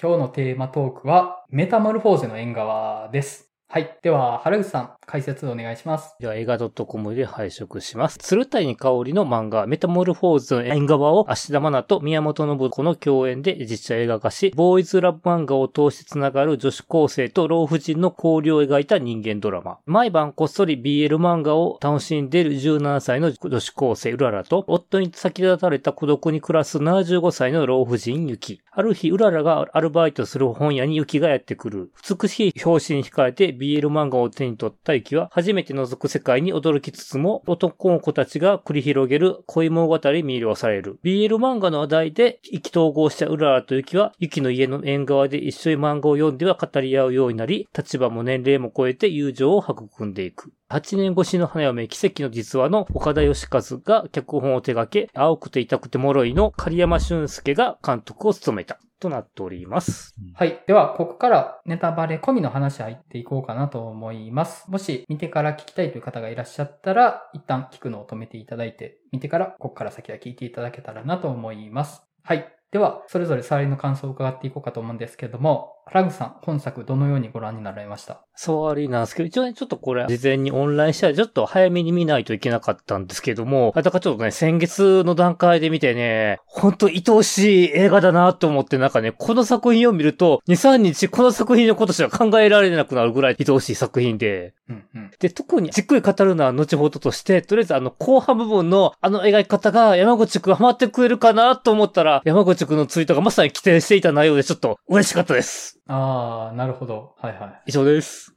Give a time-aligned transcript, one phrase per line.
[0.00, 3.47] 今日のテーマトークは、メタモルフォーゼの縁側です。
[3.70, 3.98] はい。
[4.00, 6.16] では、原口さん、解説お願いします。
[6.20, 8.16] では映画 .com で配色します。
[8.16, 19.76] 鶴谷香織の漫画、メタモルフォーズの縁側を芦田愛菜と宮本信子の共演で実写映画化し、ボーイズラブ漫画を通してつながる女子高生と老婦人の交流を描いた人間ドラマ。
[19.84, 28.62] 毎晩こっそり BL 漫画を楽しんでいる17歳の女子高生うららと、夫に先立たれた孤独に暮らす75歳の老婦人ゆき。
[28.70, 31.92] ある日、うららがアルバイトする本屋にゆきがやってくる。
[32.08, 40.98] 美しい表紙に控えて BL 漫画を手に取った雪は、初めて覗く世界に驚きつつも、男の子たちが繰り広げる恋物語に魅了される。
[41.04, 50.52] BL 漫画の話題で意気投合したうららと雪は、雪の家の縁側で一緒に漫画を読んでは語り合うようになり、立場も年齢も超えて友情を育んでいく。
[50.70, 58.78] 8年越しの花嫁奇跡の実話の岡田義和が脚本を手掛け、青くて痛くて脆いの狩山俊介が監督を務めた。
[59.00, 60.14] となっております。
[60.34, 60.62] はい。
[60.66, 64.68] では、ここからネタバレ込みの話入っていこうかなと思います。
[64.70, 72.02] もし見てから聞きたいという方がいらっしゃったら、一旦聞くのを止めていただいて、見てから、ここから先は聞いていただけたらなと思います。
[72.24, 72.57] はい。
[72.70, 78.20] では、それぞれ触りの感想を伺っていこうかと思うんですけれども、原口さん、本作どのようにご覧になられました？
[78.36, 95.10] 触りなんですけど、一応ね、ちょっとこれ、事前にオンラインしたらちょっと早めに見ないといけなかったんですけども、だからちょっとね、先月の段階で見てね、ほんと愛おしい映画だなと思って、なんかね、この作品を見ると、2、3日この作品のことしか考えられなくなるぐらい愛おしい作品で、うんうん。
[95.18, 105.80] で、特にじっくり語るのは後ほどとして、とりあえずあの後半部分のあの描き方が山口くんハマってくれるかなと思ったら、山口くんのツイートがまさに規定していた内容でちょっと嬉しかったです。
[105.86, 107.14] あー、なるほど。
[107.18, 107.62] はいはい。
[107.66, 108.34] 以上です。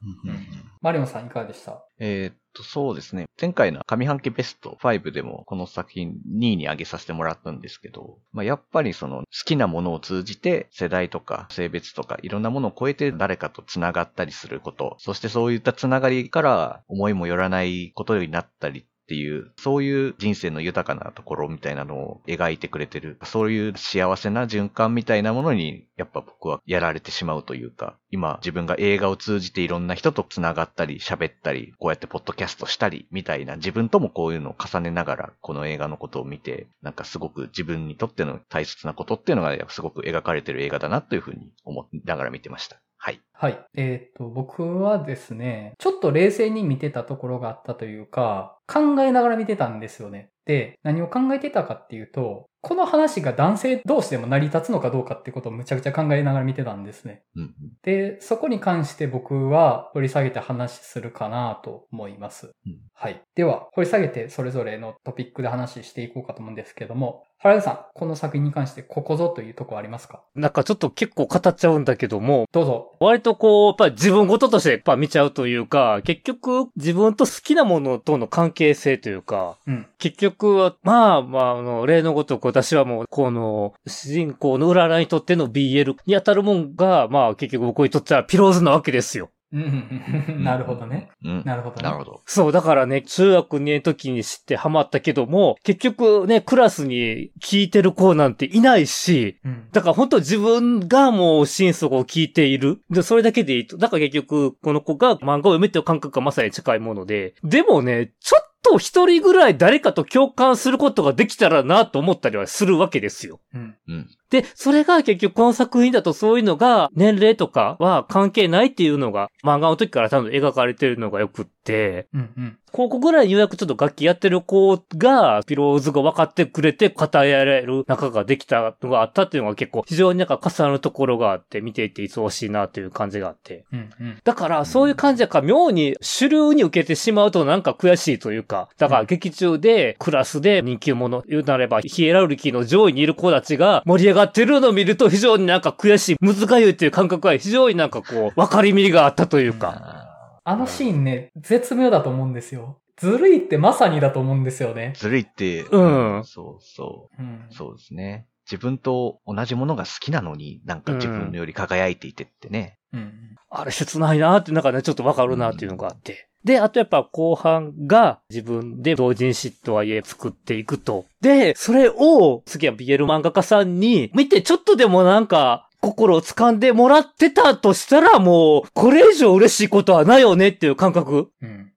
[0.80, 1.84] マリオンさんいかがでした？
[1.98, 3.26] えーっと、そうですね。
[3.40, 42.80] 前回の上半期ベスト5でもこの作品2位に上げさせてもらったんですけど、まあ、やっぱりその好きなものを通じて世代とか性別とかいろんなものを超えて誰かと繋がったりすること、そしてそういった繋がりから思いもよらないことになったりっていう、そういう人生の豊かなところみたいなのを描いてくれてる、そういう幸せな循環みたいなものに、やっぱ僕はやられてしまうというか、今自分が映画を通じていろんな人と繋がったり、喋ったり、こうやってポッドキャストしたり、みたいな自分ともこういうのを重ねながら、この映画のことを見て、なんかすごく自分にとっての大切なことっていうのが、すごく描かれてる映画だなというふうに思いながら見てました。
[43.04, 43.20] はい。
[43.32, 43.66] はい。
[43.74, 50.30] えっ、と、僕はですね、ちょっと冷静に見てたところがあったというか、考えながら見てたんですよね。
[50.44, 57.24] で、何を考えてたかっていうと、この話が男性同士でも成り立つのかどうかってことをむちゃくちゃ考えながら見てたんですね。
[57.36, 62.52] うんで、そこに関して僕は掘り下げて話するかなと思います。
[62.64, 63.20] うんはい。
[63.34, 70.22] では、掘り下げてそれぞれのトピックで話していこうかと思うんですけども、原田さん、この作品に関してここぞというとこありますか？
[70.36, 72.92] なんかちょっと結構語っちゃうんだけども、どうぞ。
[73.00, 79.86] 割とこう、やっぱり自分ごととしてやっぱ見ちゃうというか、結局自分と好きなものとの関係性というか、うん。
[79.98, 89.30] 結局は、まあまあ、あの、例のごとく私はもう、この、主人公のうららにとっての BL に当たるもんが、まあ結局僕にとってはピローズなわけですよ。
[89.52, 90.44] うん。
[90.44, 91.10] なるほどね。
[91.24, 91.42] うん。
[91.44, 91.82] なるほどね。
[91.82, 92.22] なるほど。
[92.24, 99.68] そう、だからね、中学2年の時に知ってハマったけども、結局ね、クラスに聞いてる子なんていないし、うん。
[99.72, 102.80] だから本当自分がもう心底を聞いている。
[102.90, 103.76] で、それだけでいいと。
[103.76, 107.34] だから結局、この子が漫画を読めっていう感覚がまさに近いもので。
[107.44, 113.40] でもね、ちょっと一人ぐらい誰かと共感することができたらなと思ったりはするわけですよ。
[113.54, 113.76] うん。
[113.88, 114.08] うん。
[114.32, 122.30] で、それが結局この作品だとそういうのが年齢とかは関係ないっていうのが漫画の時から多分描かれてるのがよくって、うん。
[122.38, 122.58] うん。
[122.72, 133.64] 高校ぐらいにようやくちょっと楽器やってる子が、ピローズが分かってくれて語り合える仲ができたのがあったっていうのが結構非常になんか重なるところがあって、見ていて忙しいなという感じがあって。
[133.72, 133.90] うん。
[134.00, 134.18] うん。
[134.24, 150.01] だから、そういう感じだから妙に主流に受けてしまうとなんか悔しいというか、だから劇中でクラスで人気者、言うなればヒエラルキーの上位にいる子たちが盛り上がってるのを見ると非常になんか悔しい、むずがゆいっていう感覚は非常になんかこう、分かりみがあったというか。
[150.44, 152.80] あのシーンね、絶妙だと思うんですよ。
[152.96, 154.92] ずるいってまさにだと思うんですよね。
[154.96, 157.22] ずるいって、うんそうそう。
[157.22, 157.46] うん。
[157.50, 158.26] そうですね。
[158.50, 162.78] 自分と同じものが好きなのに、なんか自分のより輝いていてってね。
[162.92, 163.36] うん。
[163.50, 166.28] あれ切ないなって、なんかね、ちょっとわかるなっていうのがあって。
[166.44, 171.06] で、あとやっぱ後半が自分で同人誌とはいえ作っていくと。
[171.20, 181.30] で、それを次は BL 漫画家さんに見てちょっとでもなんか心を掴んでもらってたとしたらもうこれ以上嬉しいことはないよねっていう感覚。
[181.42, 181.72] うん。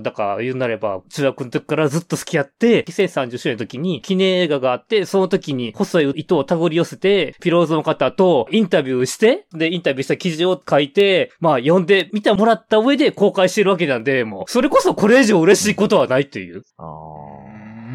[0.00, 16.62] だから言うなれば、中学の時からずっと好きやって、2030周年の時に記念映画があって、その時に細い糸を手繰り寄せて、ピローズの方とインタビューして、で、インタビューした記事を書いて、まあ読んで見てもらった上で公開してるわけなんで、もう、それこそこれ以上嬉しいことはないという。
[16.78, 17.31] ああ。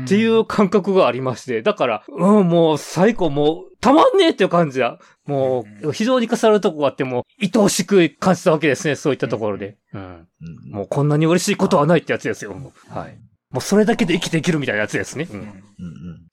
[0.07, 5.00] っていう感覚がありまして、だから、うん、もう最高、もう、たまんねえっていう感じだ。
[5.25, 9.77] もう、非常に重なるとこがあっても、愛おしく感じたわけですね、そういったところで。
[9.94, 10.01] うん。
[10.01, 10.27] うん
[10.71, 12.56] もうこんなに嬉しいことはないってやつですよ。
[12.89, 13.18] はい。
[13.49, 15.27] もうそれだけで生きていけるみたいなやつですね。
[15.29, 15.39] うん。
[15.39, 15.57] うんうんうん。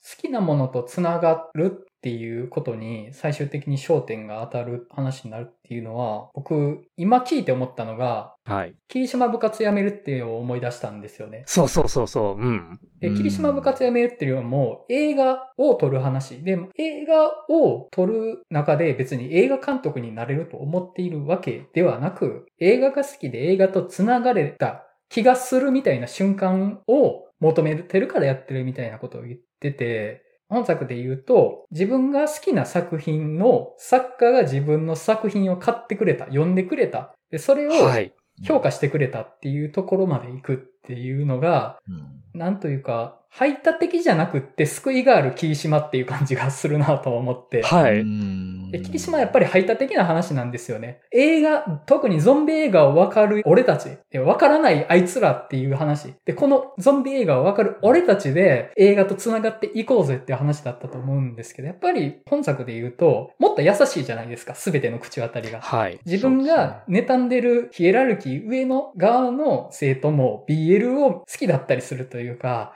[0.02, 8.75] 好きなものとつながるっていうことに最終的に焦点が当たる話になるっていうのは、僕、今聞いて思ったのが、はい。
[8.88, 11.44] 霧島部活やめるっていうのを思い出したんですよね。
[11.46, 12.34] そうそうそうそう。
[12.37, 12.81] うん。
[13.00, 16.43] で、うん霧島部活やめるっていうのも映画を撮る話。
[16.43, 24.84] で、映画を撮る中で別に映画監督になれると思っているわけではなく、映画が好きで映画と繋がれた
[25.14, 37.14] 気がするみたいな瞬間を求めてるからやってるみたいなことを言ってて、本作で言うと、自分が好きな作品の作家が自分の作品を買ってくれた、読んでくれた。
[37.31, 38.12] で、それをはい。
[38.43, 47.62] 評価してくれたっていうところまで行くっていうのが、うんなんというか、排他的じゃなくって救いがある霧島っていう感じがするなと思って。
[47.62, 48.00] はい。
[48.00, 51.00] うんで霧島はやっぱり排他的な話なんですよね。
[51.12, 56.14] 映画、特にゾンビ映画をわかる俺たち、でわからないあいつらっていう話。
[56.25, 65.60] で、このゾンビ映画をわかる俺たちで映画と繋がっていこうぜっていう話だったと思うんですけど、やっぱり本作で言うと、もっと優しいじゃないですか、すべての口当たりが。
[65.60, 66.00] はい。
[66.04, 72.75] 自分が妬んでるヒエラルキー上の側の生徒も BL を好きだったりするというか、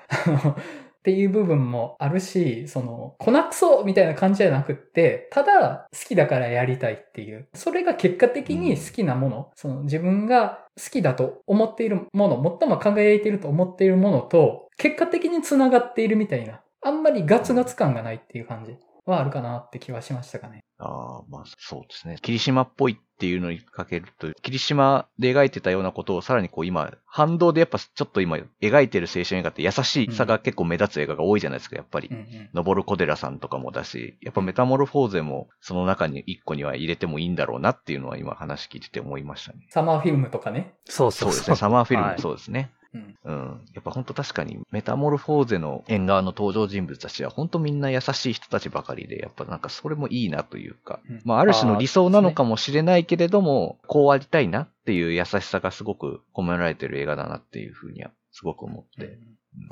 [0.50, 7.49] っていう部分もあるし、その、粉くそみたいな感じじゃなくって、ただ好きだからやりたいっていう。
[7.55, 16.61] それが結果的に好きなもの、その自分が好きだと思っているもの、最も輝いていると思っているものと、結果的に繋がっているみたいな。
[16.83, 20.61] あんまりガツガツ感がないっていう感じはあるかなって気はしましたかね。
[20.78, 22.19] ああ、まあそうですね。
[22.22, 32.16] 霧島っぽいっていうのにかけると、霧島で描いてたようなことをさらにこう今、反動でやっぱちょっと今描いてる青春映画って優しさが結構目立つ映画が多いじゃないですか、やっぱりうん。
[32.16, 32.50] うん。
[32.54, 39.66] 登る小寺さんとかもだし、やっぱメタモルフォーゼもその中に一個には入れてもいいんだろうなっていうのは今話聞いてて思いましたね。
[39.70, 40.75] サマーフィルムとかね。
[40.84, 41.56] そうそううそですね。
[41.56, 42.70] サマーフィルムはいもそうですね。
[42.94, 43.17] うん。
[43.25, 43.61] うん。
[43.75, 59.19] やっぱ本当確かにメタモルフォーゼの縁側の登場人物たちは本当みんな優しい人たちばかりで、やっぱなんかそれもいいなというか、うんまあある種の理想なのかもしれないけれども、こうありたいなっていう優しさがすごく込められてる映画だなっていうふうにはすごく思って。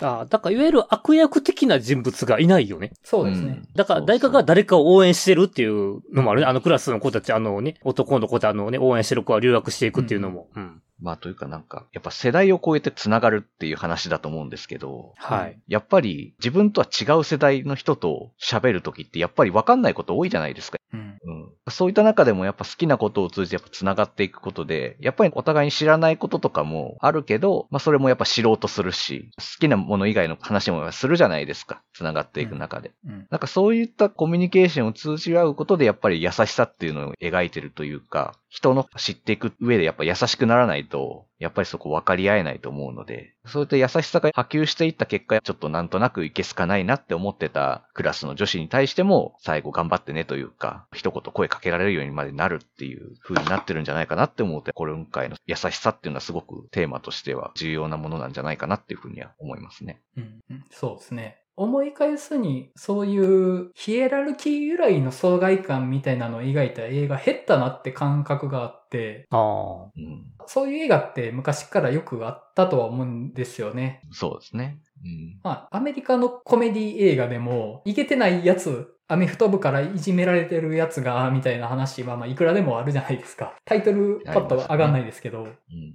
[0.01, 2.93] ああ、だからいわゆる悪役的な人物がいないよね。
[3.03, 3.47] そうですね。
[3.47, 6.47] うんだから誰かが誰かを応援してるっていうのもあるね。
[6.47, 10.49] あのクラスの子たち、あのね、男の子たちあのね、応援してる子は留学していくっていうのも。
[10.55, 10.83] うん。
[11.01, 15.59] まあというかなんか、やっぱ世代を超えて繋がるっていう話だと思うんですけど、はい。
[15.69, 20.79] やっぱり自分とは違う世代の人と喋るときってやっぱり分かんないこと多いじゃないですか。
[20.93, 21.19] うん。
[21.25, 21.53] うん。
[21.69, 31.83] そういった中でもやっぱ好きなことを通じてやっぱ繋がっていくことで、やっぱりお互いに知らないこととかもあるけど、まあそれもやっぱ知ろうとするし、好きなもの以外の話もするじゃないですか。
[31.93, 32.93] 繋がっていく中で。
[33.07, 33.27] うん。
[33.31, 60.01] なんかそういったコミュニケーションを通じ合うことでやっぱり優しさっていうのを描いてるというか、人の知っていく上でやっぱ優しくならないと、やっぱりそこ分かり合えないと思うので、そういった優しさが波及していった結果、ちょっとなんとなくいけすかないなって思ってたクラスの女子に対しても、最後頑張ってねというか、一言声かけられるようにまでなるっていう風になってるんじゃないかなって思って、これ今回の優しさっていうのはすごくテーマとしては重要なものなんじゃないかなっていう風には思いますね。
[60.17, 61.43] うんそうですね。
[61.57, 69.93] 思い返すに、そういうヒエラルキー由来の疎外感みたいなのを描いた映画減ったなって感覚があって、ああ。
[69.97, 70.33] うん。
[70.47, 74.01] そういう映画って昔からよくあったとは思うんですよね。
[74.13, 74.81] そうですね。
[75.05, 75.41] うん。
[75.43, 83.55] まあ、アメリカのコメディ映画でも、いけてないやつ、アメフト部からいじめられてるやつが、みたいな話は、まあ、いくらでもあるじゃないですか。
[83.65, 85.45] タイトルパッと上がんないですけど。
[85.45, 85.51] うん。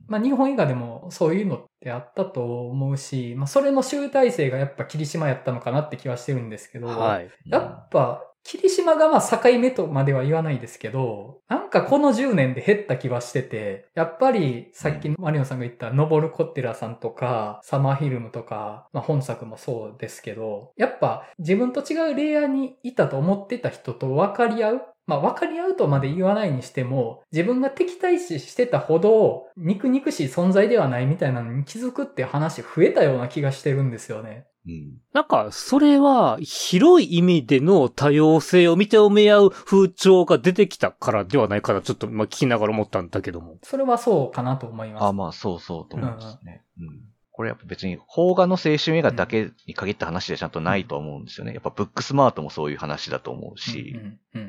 [0.07, 7.29] まあ、日本映画でもそういうのってあったと思うし、まあ、それの集大成がやっぱ霧島やったのかなって気はしてるんですけど、はい。
[7.45, 34.45] やっぱ、霧島がまあ境目とまでは言わないですけど、なんかこの10年で減った気はしてて、やっぱりさっきマリオさんが言った登るコッテラさんとか、サマーフィルムとか、まあ本作もそうですけど、やっぱ自分と違うレイヤーにいたと思ってた人と分かり合うまあ分かり合うとまで言わないにしても、自分が敵対視してたほど肉々しい存在ではないみたいなのに気づくって話増えたような気がしてるんですよね。
[34.67, 34.97] うん。
[35.13, 43.57] なんか、それは、広い意味での多様性を認め合う風潮が出てきたからではないかな、ちょっと、まあ、聞きながら思ったんだけども。
[43.63, 45.03] それはそうかなと思います。
[45.05, 46.63] あ、まあそうそうと思いますね。
[46.79, 47.10] うん。
[47.33, 51.53] これやっぱ別に邦画の青春映画だけに限った話でちゃんとないと思うんですよね。
[51.53, 53.95] やっぱブックスマートもそういう話だと思うし、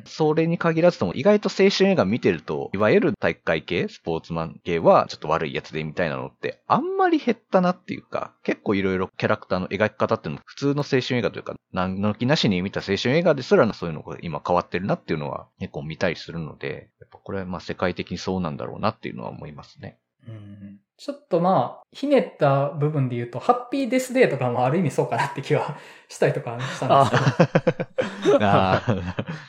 [0.05, 19.99] それに限らずとも意外と青春映画見てると、いわゆる体育会系、スポーツマン系はちょっと悪いやつでみたいなのってあんまり減ったなっていうか、結構いろいろキャラクターの描き方っていうのも普通の青春映画というか、何の気なしに見た青春映画ですらそういうのが今変わってるなっていうのは結構見たりするので、やっぱこれはまあ世界的にそうなんだろうなっていうのは思いますね。
[20.29, 25.76] うんちょっとまあ、ひねった部分で言うと、ハッピーデスデーとかもある意味そうかなって気は
[26.09, 28.38] したりとかしたんですけど。
[28.40, 28.94] あ あ、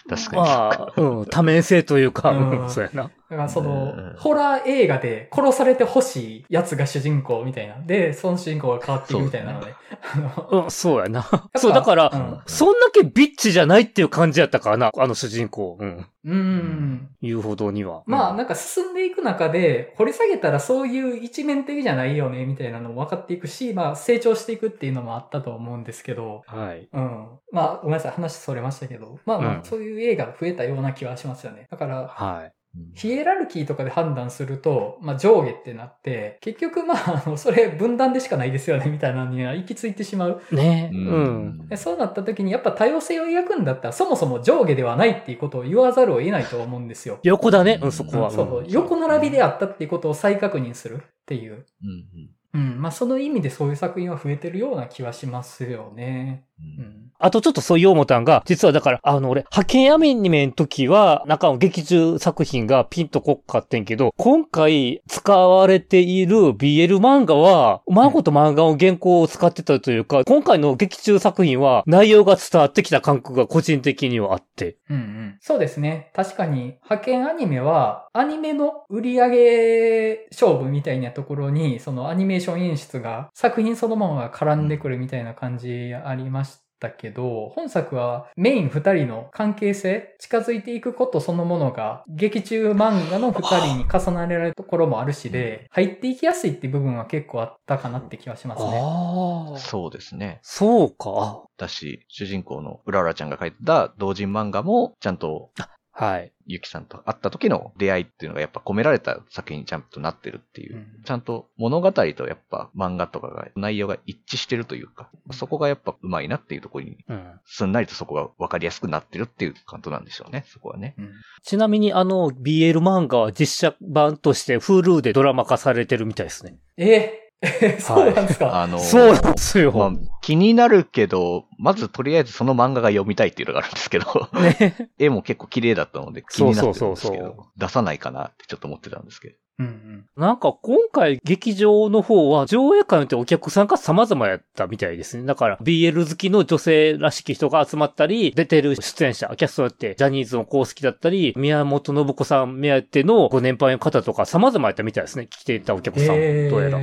[0.10, 0.38] 確かに。
[0.38, 3.12] まあ、うん、多面性というか、うんうんそうやな。
[3.34, 7.76] だからそのうん、ホラー映画で殺されてほしいやつが主人公みたいな。
[7.80, 9.74] で、その主人公が変わっていくみたいなので。
[10.02, 10.18] あ
[10.52, 11.26] のうん、そうやな。
[11.56, 15.78] そう、だから、うんそんだけビッチじゃないっていう感じやったからな、あの主人公。
[15.80, 16.06] うん。
[16.26, 17.10] うん。
[17.22, 18.04] 言うほどには。
[18.06, 26.88] まあ、うんなんか進んでいく中で、掘り下げたらそういう一面的じゃないよね、みたいなのも分かっていくし、まあ、成長していくっていうのもあったと思うんですけど、はい。
[26.92, 27.28] うん。
[27.52, 31.68] まあ、ごめんなさい、話それましたけど、まあまあ、うんそういう映画が増えたような気はしますよね。
[31.70, 32.54] だから、はい。
[32.96, 40.42] ヒエラルキーとかで判断すると、まあ上下ってなって、結局まあ、あの、それ分断でしかないですよね、みたいなのには行き着いてしまう。
[40.52, 41.68] ねううん。
[41.68, 47.20] でそうなった時にやっぱ多様性を描くんだったら、そもそも上下ではないっていうことを言わざるを得ないと思うんですよ。
[47.22, 48.32] 横だね、うん、そこは。
[48.32, 51.54] そう横並びであったっていうことを再確認するっていう。
[51.54, 52.82] うんうんうん。
[52.82, 56.46] まあその意味でそういう作品は増えてるような気はしますよね。
[56.78, 57.04] ううんん。
[57.24, 74.76] あとちょっとそう言おう思ったんが、実はだから、あの俺、派遣アニメの時は、なんか劇中作品がピンとこっかってんけど、今回使われている BL 漫画は、うまいこと漫画を原稿を使ってたというか、今回の劇中作品は内容が伝わってきた感覚が個人的にはあって。
[74.90, 75.38] うんうん。
[75.40, 76.12] そうですね。
[76.14, 86.53] 確かに、派遣アニメは、アニメの売り上げ勝負みたいなところに、そのアニメーション演出が、作品そのままが絡んでくるみたいな感じありました
[86.90, 98.80] けど、本作はメイン二人の関係性、近づいていくことそのものが、劇中漫画の二人に重なれられるところもあるしで、入っていきやすいって部分は結構あったかなって気はしますね。
[98.82, 99.58] ああ。
[99.58, 100.40] そうですね。
[100.42, 101.44] そうか。
[101.58, 105.52] だし、主人公のうららちゃんが書いてた同人漫画も、ちゃんと
[105.96, 106.33] はい。
[106.46, 110.76] ゆきさんと会った時の出会いっていうのがやっぱ込められた作品にちゃんとなってるっていう。
[110.76, 117.40] うんちゃんと物語とやっぱ漫画とかが内容が一致してるというか、そこがやっぱ上手いなっていうところに、うん。
[117.46, 120.96] すんなりとそこが分かりやすくなってるっていう感じなんでしょうね、そこはね。
[120.98, 121.12] うん
[121.44, 126.58] ちなみにあの BL 漫画は実写版として Hulu でドラマ化されてるみたいですね。
[126.78, 126.86] え？
[126.86, 127.23] ー、
[127.80, 129.72] そうなんですか、あのーそうなんですよ。
[129.72, 134.90] まあ、気になるけど、まずとりあえずその漫画が読みたいっていうのがあるんですけど、ね。
[134.98, 139.36] 絵も結構綺麗だったので気になってるんですけど、出さないかなってちょっと思ってたんですけど。
[139.60, 140.06] うんうん。
[140.16, 145.26] なんか今回劇場の方は上映会によってお客さんが様々やったみたいですね。
[145.26, 155.28] だから BL 好きの女性らしき人が集まったり、出てる出演者、キャストだってジャニーズの公式だったり、宮本信子さん目当てのご年配の方とか様々やったみたいですね。
[155.28, 156.78] 来ていたお客さん、えーどうやら。
[156.78, 156.82] う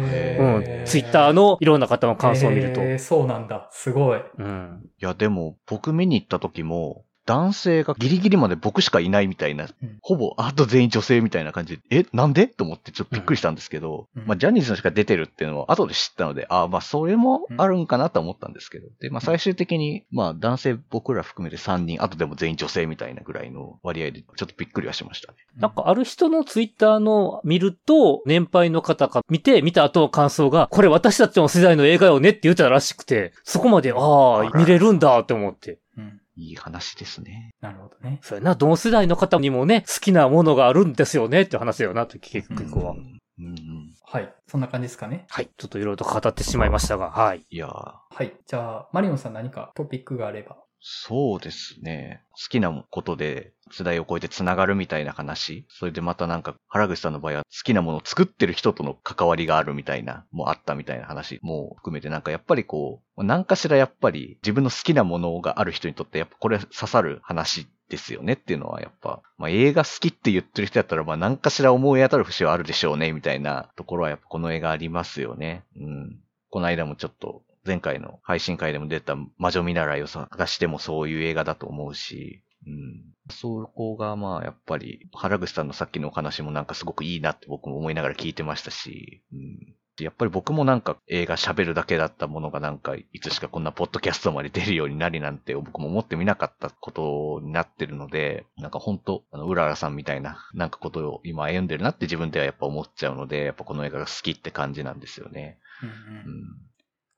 [0.61, 0.85] ん。
[0.85, 2.81] ツイッターののいろんな方の感想を見ると。
[2.83, 3.69] えーそうなんだ。
[3.73, 4.21] すごい。
[4.39, 4.83] うん。
[5.01, 9.99] いや、でも、僕見に行った時も、男性がギリギリまで僕しかいないみたいな、うん。
[10.01, 12.47] ほぼあと全員女性みたいな感じで、え、なんで？
[12.47, 14.27] と思ってちょっとびっくりしたんですけど、うん。
[14.27, 25.39] まあ、ジャニーズの人が出てるっていうのを後で知ったので、ああ、まあ、それもあるんかなと思ったんですけど、で、まあ、最終的に、まあ、男性僕ら含めて3人、あとでも全員女性みたいなぐらいの割合で、ちょっとびっくりはしましたね。
[25.57, 35.79] なんかある人のツイッターの見ると、年配の方が見て、見た後の感想が、これ私たちの世代の映画よねって言ったらしくて、そこまで、ああ、見れるんだって思って。
[35.97, 36.21] うん。
[36.41, 37.51] いい話ですね。
[37.61, 38.19] なるほどね。
[38.23, 42.93] そうやな、同世代の方にもね、好きなものがあるんですよねって話だよな結局は。
[42.93, 43.95] うんうんうん。
[44.05, 44.35] はい。
[44.47, 45.25] そんな感じですかね。
[45.29, 45.51] はい。
[45.57, 47.45] ちょっといろいろと語ってしまいましたが、はい。
[47.49, 48.35] いやーはい。
[48.47, 50.57] じゃあ、マリオンさん何かトピックがあれば。
[50.83, 52.23] そうですね。
[52.31, 55.67] 好きなことで世代を超えて繋がるみたいな話。
[55.69, 75.65] それでまたなんか原口さんの場合は好きなものを作ってる人との関わりがあるみたいな、もあったみたいな話も含めてなんかやっぱりこう、何かしらやっぱり自分の好きなものがある人にとってやっぱこれ刺さる話ですよねっていうのはやっぱ、まあ映画好きって言ってる人やったらまあ何かしら思い当たる節はあるでしょうねみたいなところはやっぱこの映画ありますよね。
[75.77, 76.21] うん。
[76.49, 83.33] この間もちょっと前回の配信会でも出た魔女見習いを探してもそういう映画だと思うし、うん。
[83.33, 89.75] そこがまあやっぱり原口さんのさっきのお話もなんかすごくいいなって僕も思いながら聞いてましたし、うん。
[90.03, 105.59] やっぱり僕もなんか映画喋るだけだったものがなんか、いつしかこんなポッドキャストまで出るようになりなんて僕も思ってみなかったことになってるので、なんか本当あの、うららさんみたいな、なんかことを今歩んでるなって自分ではやっぱ思っちゃうので、やっぱこの映画が好きって感じなんですよね。
[105.83, 106.70] うんうんうん。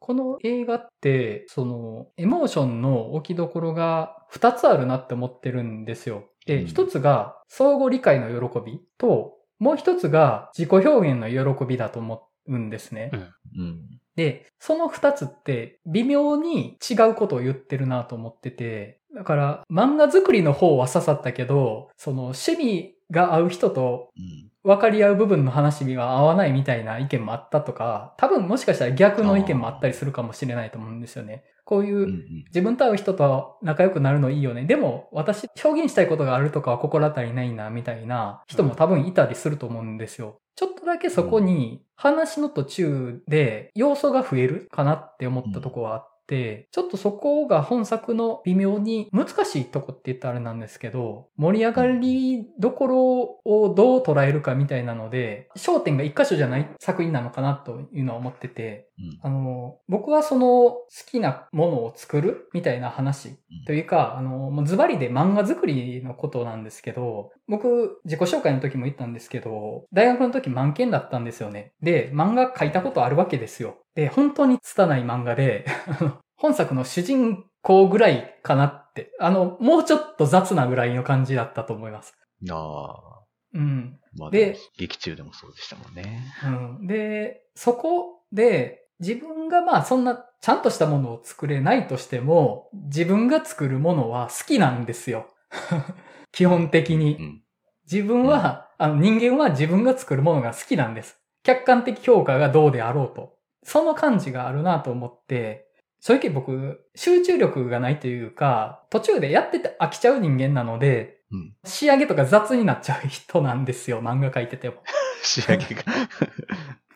[0.02, 6.24] この映画って、その、エモーションの置きどころが2つあるなって思ってるんですよ。
[6.44, 13.12] で、うん1つが相互理解の喜びと、もう1つが自己表現の喜びだと思うんですね。
[13.12, 14.00] うんうん。
[14.16, 24.51] で、その2つって微妙に違うことを言ってるなと思ってて、だから漫画作りの方は刺さったけど、その趣味が合う人とうん。
[24.64, 31.44] 分かり合う部分の話には合わないみたいな意見もあったとか、多分もしかしたら逆の意見もあったりするかもしれないと思うんですよね。
[31.64, 32.42] こういう。
[32.48, 34.64] 自分と会う人と仲良くなるのいいよね。
[34.64, 40.38] でも私表現したいことがあるとかは心当たりないな、みたいな人も多分いたりすると思うんですよ。
[40.54, 58.88] ちょっとだけそこに話の途中で要素が増えるかなって思ったとこはあって、ちょっとそこが本作の微妙に難しいとこって言ったらあれなんですけど、盛り上がりどころをどう捉えるかみたいなので、焦点が一箇所じゃない作品なのかなというのは思ってて、
[59.22, 71.72] あの、僕はその好きなものを作るみたいな話というか、あの、もうズバリで漫画作りのことなんですけど、僕自己紹介の時も言ったんですけど、大学の時満研だったんですよね。
[71.82, 73.78] で、漫画書いたことあるわけですよ。
[73.94, 75.66] で、本当に拙い漫画で、
[76.36, 82.14] 本作の主人公ぐらいかなって、あの、もうちょっと雑なぐらいの感じだったと思います。
[82.50, 83.12] ああ。
[83.54, 83.98] うん。
[84.16, 86.22] まあで劇中でもそうでしたもんね。
[86.44, 95.26] うん、で、そこで自分がまあそんなちゃんとしたものを作れないとしても、自分が作るものは好きなんですよ。
[96.30, 97.16] 基本的に。
[97.16, 97.42] うん。
[97.90, 101.20] 自分は、あの人間は自分が作るものが好きなんです。
[101.42, 103.34] 客観的評価がどうであろうと。
[103.64, 105.68] その感じがあるなと思って、
[106.00, 111.54] 正直僕、集中力がないというか、途中でやってて飽きちゃう人間なので、うん。
[111.64, 114.76] 仕上げとか雑になっちゃう人なんですよ、漫画描いてても。
[115.22, 115.82] 仕上げが。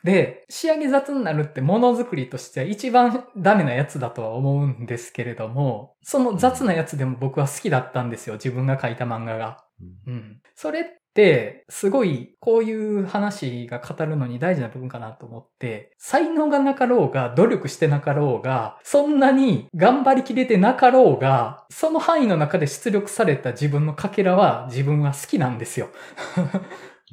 [0.06, 8.34] で、仕上げ雑になるってものづくりとしては一番ダメなやつだとは思うんですけれども、その雑なやつでも僕は好きだったんですよ。
[8.34, 9.64] 自分が書いた漫画が。
[10.06, 10.40] うん。
[10.54, 25.88] それって、すごい、こういう話が語るのに大事な部分かなと思って、才能がなかろうが、努力してなかろうが、そんなに頑張りきれてなかろうが、その範囲の中で出力された自分のかけらは自分は好きなんですよ。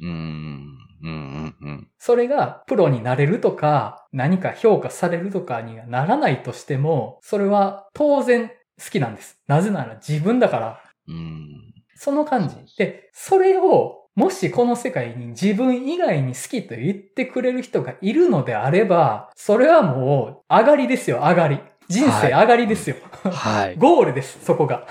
[0.00, 0.78] うん。
[1.04, 1.10] うん。
[1.10, 1.56] うん。
[1.60, 1.88] うん。
[1.98, 8.50] それがプロになれるとか、何か評価されるとかにはならないとしても、それは当然
[8.82, 9.38] 好きなんです。
[9.46, 10.80] なぜなら自分だから。
[11.08, 11.74] うん。
[11.94, 12.56] その感じ。
[12.76, 21.60] で、それを、もしこの世界に自分以外に好きと言ってくれる人がいるのであれば、それはもう上がりですよ、上がり。
[21.88, 22.96] 人生上がりですよ。
[23.24, 23.76] はい。
[23.76, 24.86] ゴールです、そこが。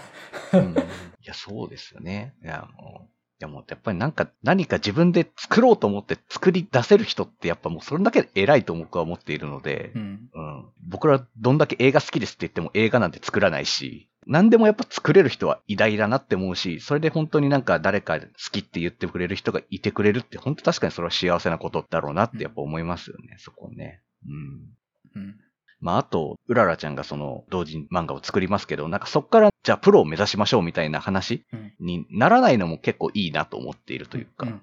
[0.54, 0.76] うん
[1.24, 2.36] いや、そうですよね。
[2.44, 3.10] いや、もう、
[3.44, 10.30] いやもうやっぱりなんか、何か自分で作ろうと思って作り出せる人ってやっぱもうそれだけで偉いと僕は思っているので、うん。
[10.34, 10.66] うん。
[10.88, 24.02] 僕らどんだけ映画好きですって言っても映画なんて作らないし、何でもやっぱ作れる人は偉大だなって思うし、それで本当になんか誰か好きって言ってくれる人がいてくれるって本当確かにそれは幸せなことだろうなってやっぱ思いますよね、そこね。
[24.26, 25.22] うん。
[25.22, 25.36] うん。
[25.84, 31.74] まあ、あと、うららちゃんがその同人漫画を作りますけど、なんかそっから、じゃあプロを目指しましょうみたいな話うん。
[31.80, 34.54] にならないのも結構いいなと思っているというか、うん。
[34.54, 34.62] うん。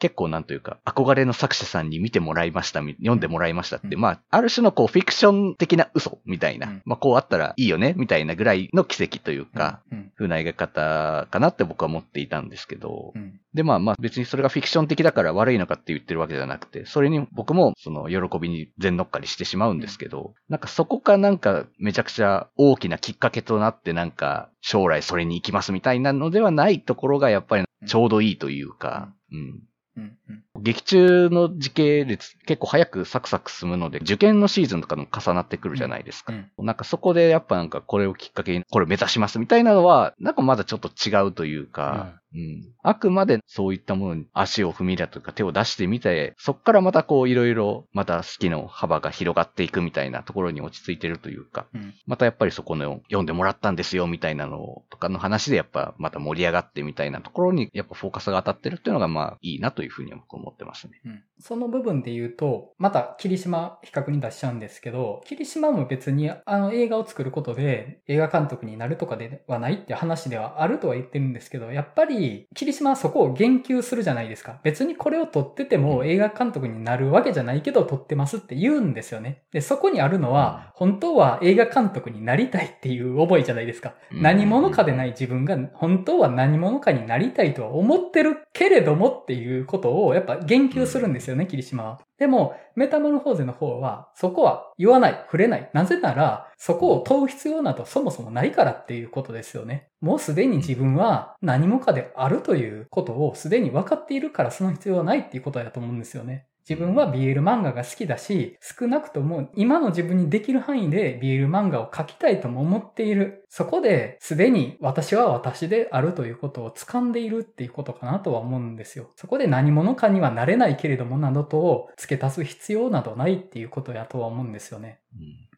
[0.00, 4.00] 結構なんというか、憧れの作者さんに見てもらいました、み読んでもらいましたって、うん。
[4.00, 6.82] まあ、ある種のこう、フィクション的な嘘みたいな、うん。
[6.86, 10.10] まあ、こうあったらいいよね、みたいなぐらいの奇跡というか、うん。
[10.16, 13.40] 風な描き方かなって僕は思っていたんですけど、うん。
[13.54, 29.60] で、まあまあ別にそれがフィクション的だから悪いのかって言ってるわけじゃなくて、それに僕もその喜びに全乗っかりしてしまうんですけど、なんかそこがなんかめちゃくちゃ大きなきっかけとなってなんか将来それに行きますみたいなのではないところがやっぱりちょうどいいというか、うん。
[30.00, 30.44] うん。
[30.60, 30.64] うん。
[30.64, 36.32] 劇中の時系列結構早くサクサク進むので、受験のシーズンとかも重なってくるじゃないですか。
[36.32, 36.66] うん。
[36.66, 42.62] なんかそこでやっぱなんかこれをきっかけにこれ目指しますみたいなのは、なんかまだちょっと違うというか、うん。
[42.82, 51.94] あくまでそういったものに足を踏み入れたとか手を出してみて、そっからまたこういろいろまた好きの幅が広がっていくみたいなところに落ち着いてるというか、うん。
[52.06, 61.00] またやっぱりそこの読んでもらったんですよみたいなのとかの話でやっぱまた盛り上がってみたいなところにやっぱフォーカスが当たってるっていうのがまあいいなというふうには僕は思ってますね。
[61.06, 74.60] うんその部分で言うと、また霧島比較に出しちゃうんですけど、霧島も別にあの映画を作ることで映画監督になるとかではないって話ではあるとは言ってるんですけど、やっぱりり、霧島はそこを言及するじゃないですか。
[74.62, 79.42] 別にこれを撮ってても映画監督になるわけじゃないけど撮ってますって言うんですよね。
[79.52, 83.94] で、そこにあるのは、本当は映画監督になりたいっていう覚えじゃないですか。
[84.12, 92.00] うん何者かでない自分が本当は何者かになりたいとは思ってるけれどもっていうことをやっぱ言及するんですよね、霧島は。
[92.18, 95.70] でも、メタモルフォーゼの方は、そこは言わない、触れない。
[95.72, 99.88] なぜなら、そこを問う必要などそもそもないからっていうことですよね。
[100.00, 106.46] もうすでに自分は何もかであるということをすでに分かっているからその必要はないっていうことだと思うんですよね。
[106.70, 113.44] 自分は BL 漫画が好きだし、少なくとも今の自分にできる範囲で BL 漫画を描きたいとも思っている。
[113.48, 119.10] そこですでに私は私であるということを掴んでいるっていうことかなとは思うんですよ。
[119.16, 125.00] そこで何者かにはなれないけれどもなどと付け足す必要などないっていうことやとは思うんですよね。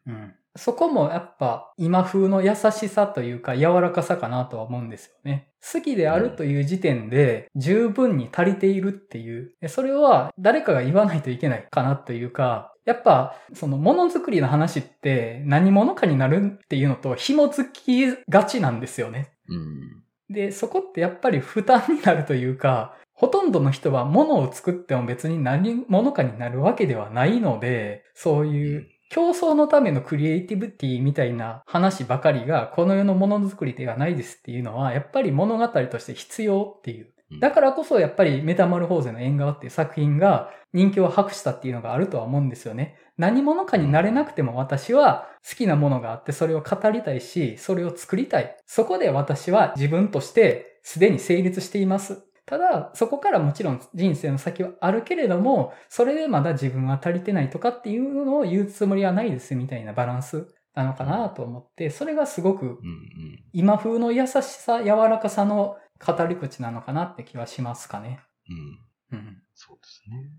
[0.07, 0.33] うんうん。
[0.55, 5.49] そこもやっぱ今風の優しさというか柔らかさかなとは思うんですよね。
[5.73, 9.53] 好きであるという時点で十分に足りているっていう。
[9.61, 19.31] でそれは誰かが言わないといけないかなというか、やっぱそのものづくりの話って何者かになるっていうのと紐づきがちなんですよね。
[19.49, 20.03] うん。
[20.29, 37.13] で、そこってやっぱり負担になるというか、ほとんどの人は物を作っても別に何者かになるわけではないので、そういう競争のためのクリエイティビティみたいな話ばかりがこの世のものづくりではないですっていうのは、やっぱり物語として必要っていう。
[37.39, 42.97] だからこそやっぱりメタモルフォーゼの縁側っていう作品が人気を博したっていうのがあるとは思うんですよね。
[43.15, 48.57] 何者かになれなくても私は好きなものがあってそれを語りたいし、それを作りたい。
[48.65, 52.23] そこで私は自分としてすでに成立しています。
[52.45, 63.43] ただ、そこからもちろん人生の先はあるけれども、それでまだ自分は足りてないとかっていうのを言うつもりはないですみたいなバランスなのかなと思って、それがすごくうんうん。
[63.53, 68.19] 今風の優しさ、柔らかさの語り口なのかなって気はしますかね。
[69.11, 69.17] うん。
[69.19, 69.43] うん。
[69.53, 70.29] そうですね。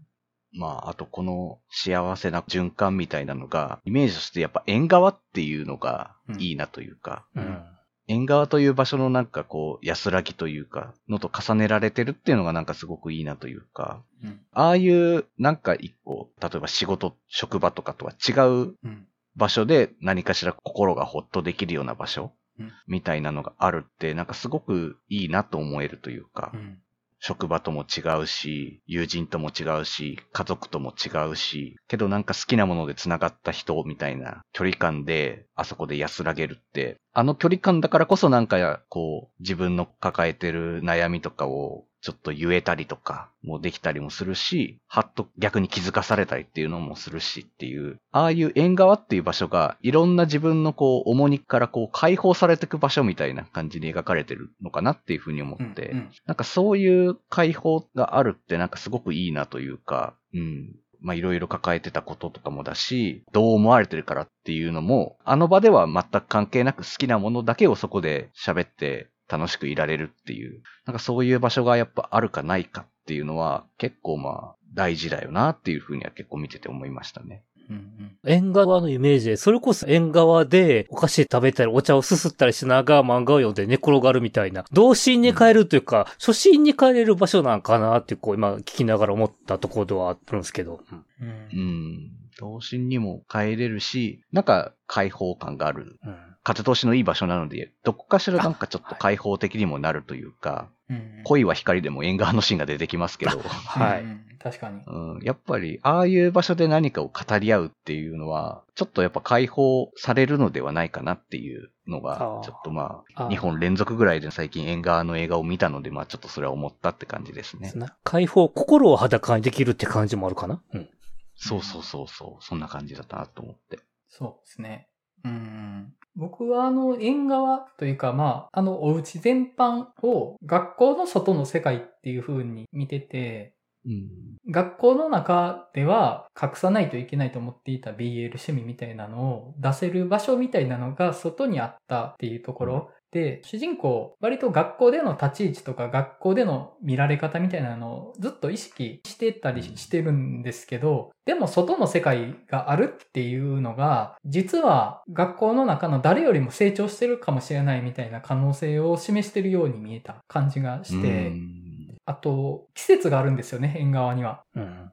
[0.56, 7.64] まあ、あとこの幸せな循環みたいなのが、イメージとしてやっぱ縁側っていうのがいいなというか、うん。
[8.06, 14.40] 縁側という場所のなんかこう、安らぎというか、のと重ねられてるっていうのがなんかすごくいいなというか、うん。
[14.52, 19.06] ああいうなんか一個、例えば仕事、職場とかとは違ううん。
[19.36, 26.78] 場所で何かしら心がほっとできるような場所うんみたいなのがあるって、なんかすごくいいなと思えるというか、うん。
[27.26, 60.76] 職場とも違うし、友人とも違うし、家族とも違うし、けどなんか好きなもので繋がった人みたいな距離感で、あそこで安らげるって、あの距離感だからこそなんかこう、自分の抱えてる悩みとかをちょっと言えたりとかもできたりもするし、はっと逆に気づかされたりっていうのもするしっていう、ああいう縁側っていう場所がいろんな自分のこう、重荷からこう解放されていく場所みたいな感じで描かれてるのかなっていうふうに思って、うんなんかそういう解放があるってなんかすごくいいなというか、うん。
[61.00, 77.42] まあいろいろ抱えてたこととかもだし、どう思われてるからっていうのも、あの場では全く関係なく好きなものだけをそこで喋って楽しくいられるっていう、なんかそういう場所がやっぱあるかないかっていうのは結構まあ大事だよなっていうふうには結構見てて思いましたね。
[77.70, 77.76] うん。
[77.76, 78.16] うん。
[78.26, 90.80] 縁側のイメージで、それこそ縁側でお菓子食べたりお茶をすすったりしながら漫画を読んで寝転がるみたいな、童心に帰るというか、初心に帰れる場所なんかなってこう今聞きながら思ったところではあるんですけど。
[90.90, 92.10] うんうんうん。
[92.38, 101.22] 童心にも帰れるし、なんか解放感があるうん風通しのいい場所なので、どこかしらなんかちょっと開放的にもなるというか、うん。
[101.24, 104.04] 恋は光でも縁側のシーンが出てきますけど、はい
[104.38, 104.82] 確かに。
[104.86, 117.72] うん、やっぱり、ああいう場所で何かを語り合うっていうのは、ちょっとやっぱ解放されるのではないかなっていうのがちょっとまあ、あー2本連続ぐらいで最近縁側の映画を見たので、まあちょっとそれは思ったって感じですね。
[117.74, 120.60] な解放、心を裸にできるって感じもあるかな？
[120.74, 120.90] うん。
[121.36, 123.78] そうそうそうそう、そんな感じだったなと思って。
[124.10, 124.88] そうですね。
[125.24, 125.94] うん。
[126.16, 133.54] 僕はあの縁側というかまあ、あのお家全般を学校の外の世界っていう風に見てて、
[133.86, 134.08] うん。
[134.50, 161.64] 学校の中では隠さないといけないと思っていた BL 趣味みたいなのを出せる場所みたいなのが外にあったっていうところで、主人公、割と学校での立ち位置とか学校での見られ方みたいなのをずっと意識してたりしてるんですけど、でも外の世界があるっていうのが、実は学校の中の誰よりも成長してるかもしれないみたいな可能性を示してるように見えた感じがして、うん
[162.06, 164.42] あと、季節があるんですよね、縁側には。
[164.54, 164.90] うん。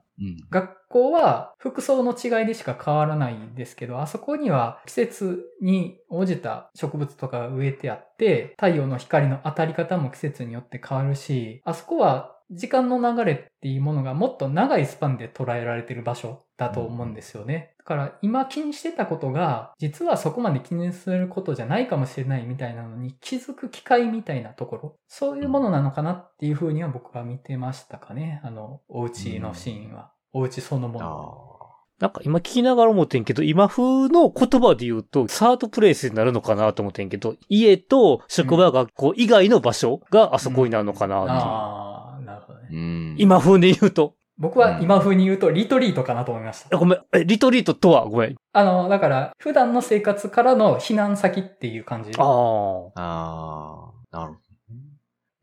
[0.49, 17.73] 学校は服装の違いでしか変わらないんですけど、あそこには季節に応じた植物とかが植えてあって、太陽の光の当たり方も季節によって変わるし、あそこは時間の流れっていうものがもっと長いスパンで捉えられてる場所だと思うんですよね。
[17.79, 28.41] だから今気にしてたことが、実はそこまで気にすることじゃないかもしれないみたいなのに気づく機会みたいなところ、そういうものなのかなっていうふうには僕は見てましたかね。
[28.43, 30.11] あの、お家のシーンは。
[30.33, 31.47] お家そのもあの。
[31.99, 41.39] なんか今聞きながら思ってんけど、今風の言葉で言うと、サードプレイスになるのかなと思ってんけど、家と職場、学校以外の場所があそこになるのかなっていう。
[41.39, 42.67] ああ、なるほどね。
[42.71, 43.15] うん。
[43.17, 44.15] 今風で言うと。
[44.37, 46.75] 僕は今風に言うとリトリートかなと思いました。
[46.75, 48.35] あごめん、え、リトリートとはごめん。
[48.53, 52.11] あの、だから、普段の生活からの避難先っていう感じ。
[52.17, 52.91] ああ。
[52.95, 54.41] ああ、なるほど。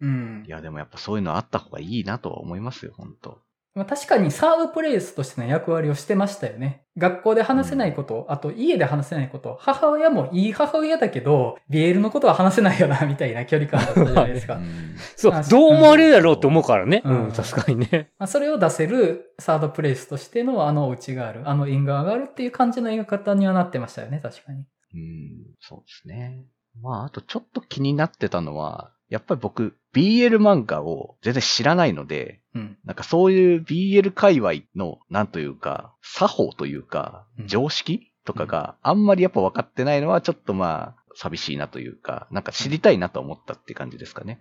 [0.00, 0.50] うんい。
[0.50, 3.38] や、でもやっぱそういうのあった方がいいなとは思いますよ、本当
[3.78, 6.82] まあ確かにサードプレイスとしての役割をしてましたよね。
[6.98, 14.54] 学校で話せないこと、あと家で話せないこと、母親もいい母親だけど、BL のことは話せないよな、みたいな距離感だったじゃないですか。
[14.58, 17.02] うんそうあ、どう思われるやろうと思うからね。
[17.04, 18.10] ううんん、確かにね。
[18.18, 24.64] まあそれを出せるサードプレイスとしてのあのお家がある、あの縁側があるっていう感じの描き方にはなってましたよね、確かに。
[24.94, 26.44] うん、そうですね。
[26.82, 32.78] まあ、あとちょっと気になってたのは、やっぱり僕、BL 漫画を全然知らないので、うん。
[32.84, 37.46] なんかそういう BL 界隈の、なんというか、作法というかう、ん。
[37.46, 44.40] 常識とかがあんまりやっぱ分かってないのはちょっとまあ、寂しいなというか、なんか知りたいなと思ったって感じですかね。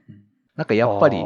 [0.56, 1.24] なんかやっぱり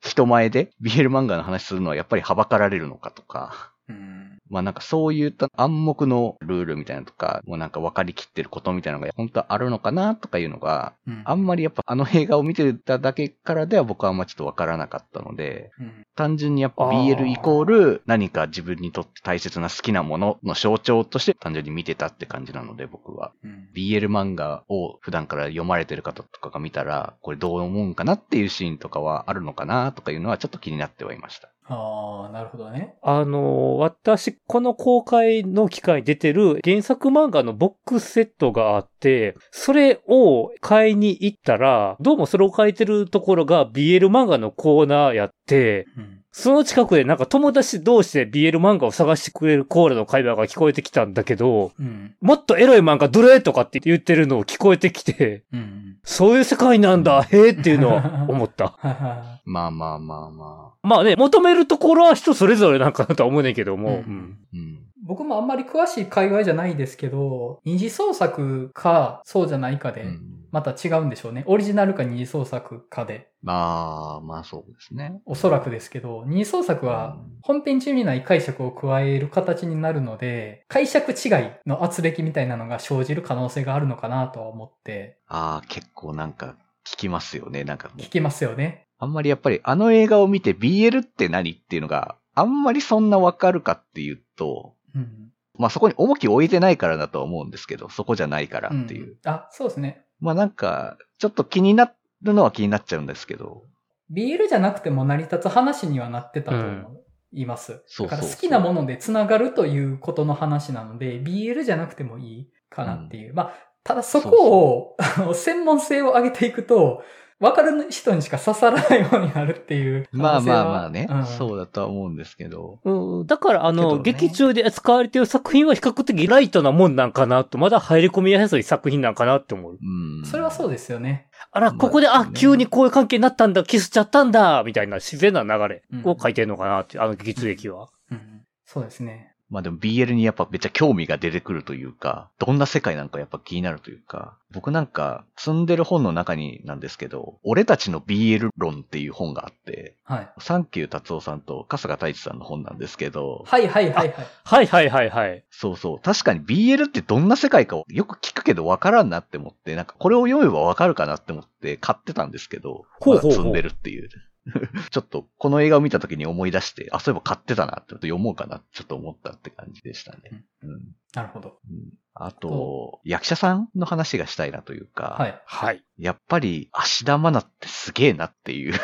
[0.00, 4.38] 人前で BL 漫画の話するのはやっぱりはばかられるのかとか、うん。
[4.50, 23.30] まあなんかそういった暗黙のルールみたいなのとか、もうなんか分かりきってることみたいなのが本当はあるのかなとかいうのが、うんあんまりやっぱあの映画を見てただけからでは僕はあんまちょっと分からなかったので、うん単純にやっぱ BL イコール何か自分にとって大切な好きなものの象徴として単純に見てたって感じなので僕は。
[23.44, 23.68] うん。
[23.72, 31.50] BL 漫画を普段から読まれてる方とかが見たら、これどう思うんかなっていうシーンとかはあるのかなとかいうのはちょっと気になってはいました。
[31.68, 32.94] ああ、なるほどね。
[33.02, 46.18] あの、私、この公開の機会に出てる原作漫画のボックスセットがあって、それを買いに行ったら、どうもそれを書いてるところが BL 漫画のコーナーやって、うん。
[46.38, 52.14] その近くでなんか友達同士で BL 漫画を探してくれるコーラの会話が聞こえてきたんだけど、うん。
[52.20, 55.96] もっとエロい漫画どれとかって言ってるのを聞こえてきて、うん。
[56.04, 58.78] そういう世界なんだ、へえっていうのは 思った。
[59.44, 60.86] まあまあまあまあ。
[60.86, 64.78] まあね、求めるところは人それぞれなんかなとは思うねんけども、うんうんうん。
[65.04, 71.44] 僕もあんまり詳しい界隈じゃないですけど、二次創作か、そうじゃないかで、うんまた違うんでしょうね。
[71.46, 73.28] オリジナルか二次創作かで。
[73.42, 75.20] まあ、まあそうですね。
[75.26, 86.56] おそらくですけど、二次創作はうん本編中にない解釈を加える形になるので、解釈違いの圧力みたいなのが生じる可能性があるのかなとは思って、ああ、結構なんか
[86.86, 87.64] 聞きますよね。
[87.64, 88.86] なんか聞きますよね。
[88.98, 95.32] あんまりやっぱりあの映画を見て BL って何っていうのがあんまりそんなわかるかっていうと、うん。
[95.58, 99.14] まあそこに重きを置いてないからだとは思うんですけど、そこじゃないからっていう。
[99.14, 100.04] んあ、そうですね。
[100.20, 103.64] まあなんか、ちょっと気になるのは気になっちゃうんですけど、
[104.12, 107.72] BL じゃなくても成り立つ話にはなってたと思います。
[107.72, 113.34] そうそうそうだから好きなもので繋がるということの話なので、BL じゃなくてもいいかなっていう。
[113.34, 113.52] まあ、
[113.84, 117.02] ただそこを、あの、 専門性を上げていくと、
[117.40, 120.40] 分かる人にしか刺さらないものになるっていう可まあ。
[120.40, 129.78] まあまあね、うんそうだとは思うんですけど、うん、だから、あの、ね劇中で使われている作品は比較的ライトなもんなんかなと、まだ入り込みやすい作品なんかなって思う。
[129.80, 130.26] うん。
[130.26, 131.28] それはそうですよね。
[131.52, 137.88] あら、まあここで、あ、ね急にこういう関係になったんだ、キスしちゃったんだ、みたいな自然な流れを書いてるのかなって、あの劇中劇は。
[138.10, 138.42] うん。
[138.64, 139.34] そうですね。
[139.50, 150.28] まあでも BL にやっぱめっちゃ興味が出てくるというか、どんな世界なんかやっぱ気になるというか、僕なんか積んでる本の中になんですけど、俺たちの BL 論っていう本があって、はい。
[150.38, 154.26] サンキュー達夫さんと春日太一さんの本なんですけど、はいはいはいはい。
[154.44, 155.44] はいはいはいはい。
[155.50, 155.98] そうそう。
[155.98, 164.08] 確かに BL ってどんな世界かをよく聞くけどわからんなって思って、なんかこれを読めばわかるかなって思って買ってたんですけど、ほうほうほうまだ積んでるっていう。
[164.90, 170.44] ちょっとこの映画を見た時に思い出して、あ、そういえば買ってたなって読もうかなってちょっと思ったって感じでしたね。
[170.62, 170.80] うん。
[171.14, 171.58] なるほど。
[171.68, 175.42] うんあと、役者さんの話がしたいなというか、はい。
[175.46, 175.84] はい。
[175.98, 178.74] やっぱり芦田愛菜ってすげえなっていう。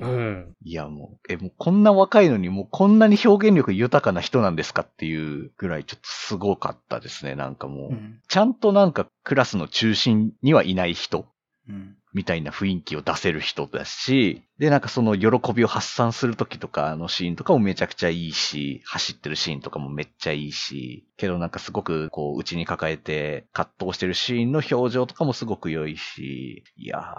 [0.00, 0.56] ううんん。
[0.64, 7.34] いやもう、え、もうこんな若いのにもうこんなに表現力豊かな人なんですかっていうぐらいちょっとすごかったですね。
[7.34, 8.20] なんかもう、うん。
[8.26, 11.26] ちゃんとなんかクラスの中心にはいない人。
[11.68, 11.96] うん。
[12.14, 27.14] みたいな雰囲気を出せる人だし、で、なんかその喜びを発散するときとかのシーンとかもめちゃくちゃいいし、走ってるシーンとかもめっちゃいいし、けどなんかすごくこう、内に抱えて葛藤してるシーンの表情とかもすごく良いし、いやー、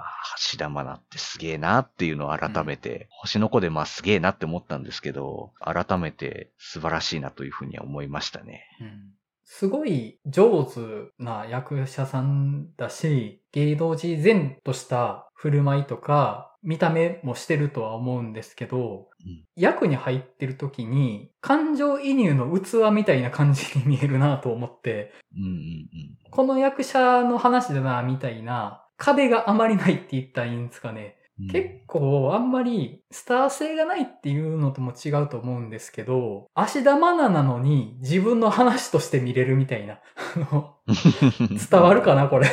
[0.52, 8.66] 橋田愛菜ってすげえなっていうのを改めて、星の子でまあすげえなって思ったんですけど、改めて素晴らしいなというふうには思いましたね。
[8.82, 9.19] うん
[9.52, 10.80] すごい上手
[11.18, 25.90] な役者さんだし、芸能人前とした振る舞いとか、見た目もしてるとは思うんですけど、うん役に入ってる時に、感情移入の器みたいな感じに見えるなと思って、うんうん
[26.30, 31.19] この役者の話だな、みたいな、壁があまりないって言ったらいいんですかね。
[31.40, 31.48] うん。
[31.48, 40.00] 結構あんまりスター性がないっていうのとも違うと思うんですけど、芦田愛菜なのに自分の話として見れるみたいな。
[40.36, 40.76] あの
[41.70, 42.48] 伝わるかなこれ。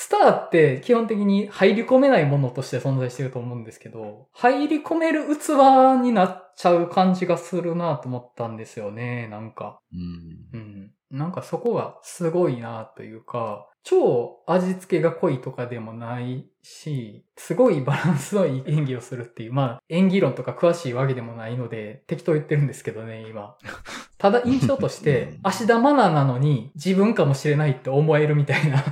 [0.00, 9.80] スターって基本的に入り込めないものとして存在してると思うんですけど、入り込める器になっちゃう感じがするなと思ったんですよね、なんか。
[9.92, 10.92] うんうん。
[11.10, 23.56] なんかそこがすごいなというか、超味付けが濃いとかでもないし、すごいバランスのいい演技をするっていう、まあ演技論とか詳しいわけでもないので、適当言ってるんですけどね、今。
[24.18, 28.84] ただ印象として、芦田愛菜なのに自分かもしれないって思えるみたいな。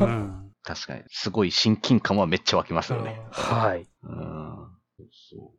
[0.00, 3.20] うん確かに、すごい親近感はめっちゃ湧きますよね。
[3.30, 3.88] はい。
[4.02, 4.68] うん。
[4.96, 5.52] そうそ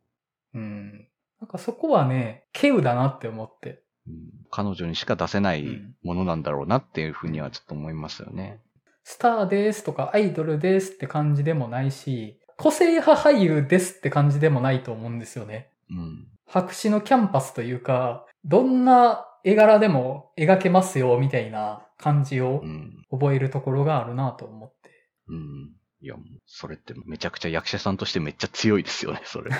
[0.54, 1.08] うん。
[1.40, 3.81] なんかそこはね、稀有だなって思って。
[4.06, 8.60] ううん彼女にしか出せないものなんだろうなっていうふうにはちょっと思いますよね。
[9.02, 15.70] スターですとかアイドルですって感じでもないし、個性派俳優ですって感じでもないと思うんですよね。
[15.90, 16.28] うん。
[16.46, 23.04] 白紙のキャンパスというか、どんな絵柄でも描けますよみたいな感じをうん。
[23.10, 24.90] 覚えるところがあるなと思って。
[25.28, 25.70] うん。
[26.00, 29.50] いや、もう、それってめちゃくちゃ役者さんとしてめっちゃ強いですよね、それ。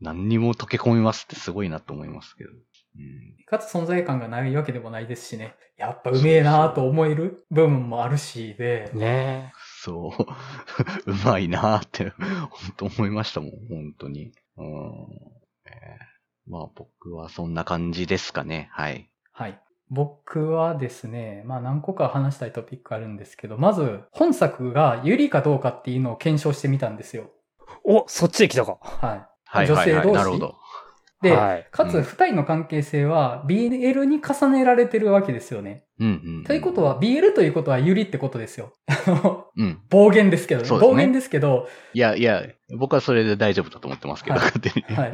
[0.00, 2.50] 何にも溶け込みますってすごいなと思いますけど。
[2.96, 3.36] うん。
[3.46, 5.54] かつ存在感がないわけでもないですしね。
[5.76, 8.90] やっぱうめえなと思える部分もあるしで。
[8.94, 9.52] ね
[9.82, 10.12] そ
[11.06, 11.10] う。
[11.10, 14.32] うまいなーって、本当思いましたもん、本当に。
[14.56, 14.66] うん。
[15.66, 16.14] えー
[16.46, 18.68] まあ僕はそんな感じですかね。
[18.70, 19.08] はい。
[19.32, 19.58] はい。
[19.88, 27.30] 僕はですね、まあ何個か話したいトピックあるんですけど、まず本作が有利かどうかっていうのを検証してみたんですよ。
[27.82, 28.78] お、そっちで来たか。
[28.82, 29.08] はい。
[29.46, 30.02] はいはいはい。
[30.02, 30.12] 女性同士？
[30.12, 30.54] なるほど。
[31.24, 31.66] で、はい。
[31.70, 35.84] かつうん二人の関係性は BL に重ねられてるわけですよね。
[35.98, 36.44] うんうん、うん。
[36.44, 38.72] ということは、BL ということは有利ってことですよ。
[39.56, 39.80] うん。
[39.90, 40.70] 暴言ですけどね。
[40.70, 42.42] ね暴言ですけど、いやいや、
[42.76, 44.96] 僕はそれで大丈夫だと思ってますけど、はい勝手に。
[44.96, 45.12] はい。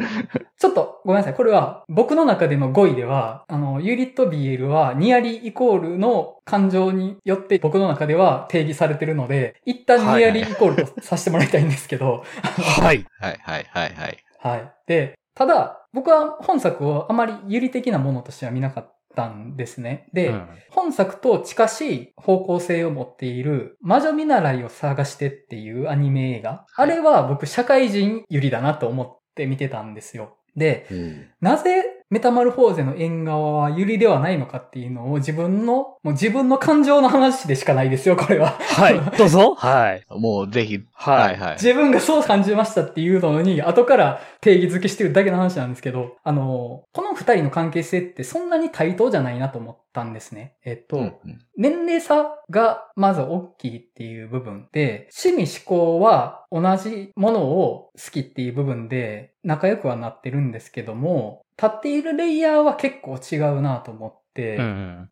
[0.58, 1.34] ちょっとごめんなさい。
[1.34, 13.06] これは僕の中での語彙では、あの、ユリと BL はニアリイコールの感情によって僕の中では定義されてるので、一旦ニアリイコールとさせてもらいたいんですけど、はい。
[13.20, 14.18] はいはいはいはい。
[14.38, 14.72] はい。
[14.86, 20.08] で、ただ、僕は本作をあまり有利的なものとしては見なかったんですね。
[20.12, 26.64] で、うん本作と近しい方向性を持っている魔女見習いを探してっていうアニメ映画。
[26.76, 30.36] あれは僕社会人有利だなと思って見てたんですよ。
[30.56, 31.28] で、うん。
[31.40, 38.58] なぜメタマルフォーゼの縁側はユリではないのかっていうのを自分の、もう自分の感情の話でしかないですよ、これは。
[38.58, 39.00] はい。
[39.16, 39.54] どうぞ。
[39.54, 40.04] はい。
[40.10, 41.52] もうぜひ、ははいいはい。
[41.52, 50.54] 自分がそう感じましたっていうのに、後から定義づけしてるだけの話なんですけど、あの、この二人の関係性ってそんなに対等じゃないなと思ったんですね。
[50.64, 65.10] えっと、うんうん年齢差がまず大きいっていう部分で、趣味思考は同じものを好きっていう部分で仲良くはなってるんですけども、立っているレイヤーは結構違うなと思って、うん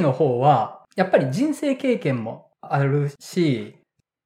[0.00, 3.76] の方は、やっぱり人生経験もあるし、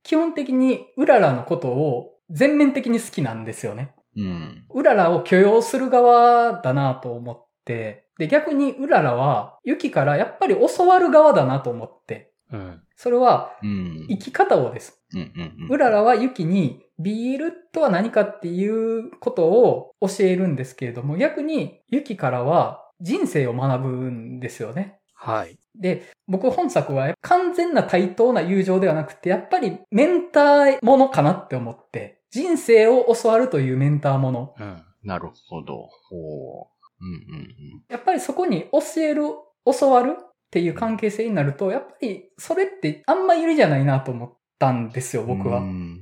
[0.02, 3.94] 基本的にうららのことを全面的に好きなんですよね。
[4.16, 4.64] うん。
[4.70, 12.82] うららを許容する側だなと思って、で、逆にうららは、ユキからやっぱり教わる側だなと思って、うん。
[12.96, 14.06] それはうん。
[14.08, 15.02] 生き方をです。
[15.14, 24.98] うんうんうんうららはユキに BL とは何かっていうことを教えるんですけれども、逆にユキからは人生を学ぶんですよね。
[25.14, 25.58] はい。
[25.78, 34.54] で、僕本作は完全な対等な友情ではなくて、やっぱりメンターものかなって思って、人生を教わるというメンターもの。
[34.58, 34.82] うん。
[35.04, 35.88] なるほど。
[36.08, 36.72] ほう。
[37.00, 39.22] うんうんやっぱりそこに教える、
[39.80, 40.16] 教わる
[40.52, 45.38] っていう関係性になると、やっぱりそれってあんま有利じゃないなと思ったんですよ、うん。
[45.38, 45.60] 僕は。
[45.60, 46.00] うん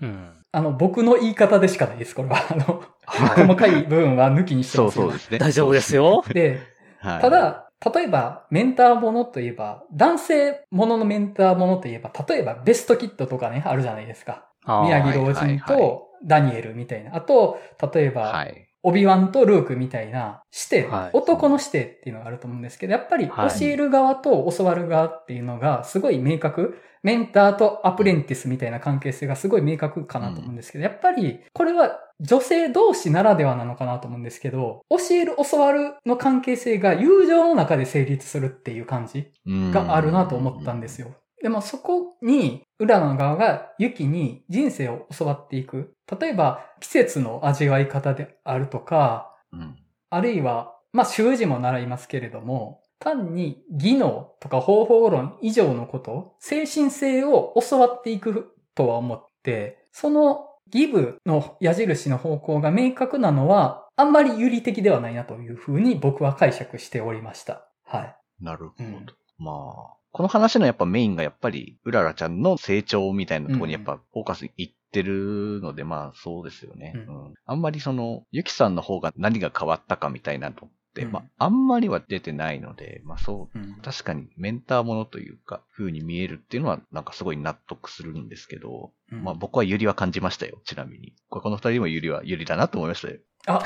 [0.00, 0.32] うん。
[0.52, 2.36] あの、僕の言い方でしかないです、これは。
[2.48, 5.38] あの、はい細かい部分は抜きにしてそますけどうそうですね。
[5.38, 6.22] 大丈夫ですよ。
[6.32, 6.60] で、
[7.00, 7.20] はい。
[7.22, 14.48] ただ、例えば、メンターものといえば、男性もののメンターものといえば、例えばベストキットとかね、あるじゃないですか。
[14.64, 17.16] 宮城老人とダニエルみたいな。
[17.16, 17.58] あと、
[17.92, 18.68] 例えば、はい。
[18.82, 26.78] オビワンとルークみたいな視点、はい男の視点っていうのがあると思うんですけど、やっぱりはい教える側と教わる側っていうのがすごい明確。
[27.02, 39.32] メンターとアプレンティスみたいな関係性がすごい明確かなと思うんですけど、やっぱりこれは女性同士ならではなのかなと思うんですけど、教える教わるの関係性が友情の中で成立するっていう感じ
[39.72, 41.08] があるなと思ったんですよ。
[41.42, 45.94] でもそこに、裏の側がユキに人生を教わっていく。
[46.20, 49.76] 例えば、季節の味わい方であるとか、うん。
[50.10, 67.68] あるいは、まあ、習字も習いますけれども、単に技能とか方法論以上のこと、精神性を教わっていくとは思って、そのギブの矢印の方向が明確なのは、あんまり有利的ではないなというふうに僕は解釈しておりました。
[67.84, 68.16] はい。
[68.40, 68.84] なるほど。
[68.84, 69.06] うん
[69.38, 77.34] まあ、この話のやっぱメインがやっぱり、うららちゃんの成長みたいなところにやっぱフォーカスいってるので、まあそうですよね、ううん。
[77.46, 81.12] あんまりその、ゆきさんの方が何が変わったかみたいなのって、うん。
[81.12, 83.76] まああんまりは出てないので、まあそう、うん。
[83.80, 89.24] 確かにメンターものというか、風に見えるっていうのはなんかすごい納得するんですけど、うん。
[89.24, 91.14] まあ僕はゆりは感じましたよ、ちなみに。
[91.30, 93.18] この二人もゆりはゆりだなと思いましたよ。
[93.46, 93.62] あ、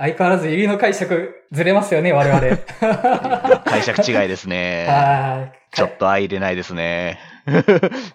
[0.00, 2.40] 相変わらずユリの解釈ずれますよね、我々。
[3.66, 4.86] 解釈違いですね。
[4.88, 5.60] はい。
[5.72, 7.18] ちょっと相入れないですね。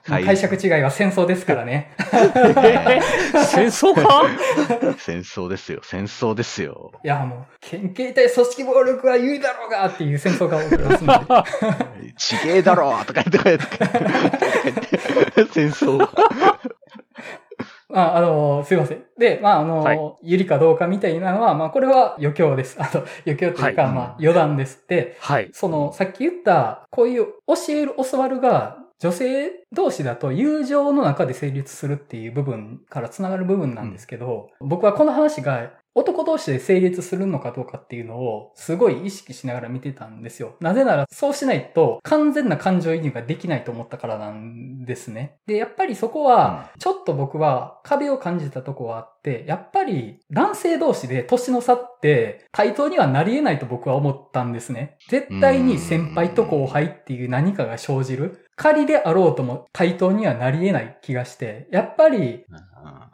[0.03, 1.91] 解釈違いは戦争ですからね。
[2.11, 3.01] ね
[3.45, 4.23] 戦争か？
[4.97, 5.81] 戦争ですよ。
[5.83, 6.91] 戦争ですよ。
[7.03, 11.43] いや、もう、県警対組織暴力は有利だろうがっていう戦争が起きますの
[12.01, 12.13] で。
[12.17, 16.09] ちげえだろとか言って、とか言って、戦争。
[17.95, 19.03] まあ、あの、すいません。
[19.17, 22.75] で、まあ、あの、はい有利かどうかみたいなのは、まあ、これは余興です。
[22.81, 25.49] あの、余興というか、はいまあ、余談ですって、はい。
[25.53, 40.57] その、さっき言った、こういう教える、教わるが、女性同士だと友情の中で成立するっていう部分から繋がる部分なんですけど、僕はこの話が男同士で成立するのかどうかっていうのをすごい意識しながら見てたんですよ。
[40.59, 45.37] なぜならそうしないと完全な感情移入ができないと思ったからなんですね。
[45.47, 54.97] で、やっぱりそこはちょっと僕は壁を感じたとこはあって、やっぱり男性同士で年の差って対等にはなり得ないと僕は思ったんですね。
[55.07, 58.44] 絶対に先輩と後輩っていう何かが生じる。
[58.55, 62.45] 仮であろうとも対等にはなり得ない気がして、やっぱり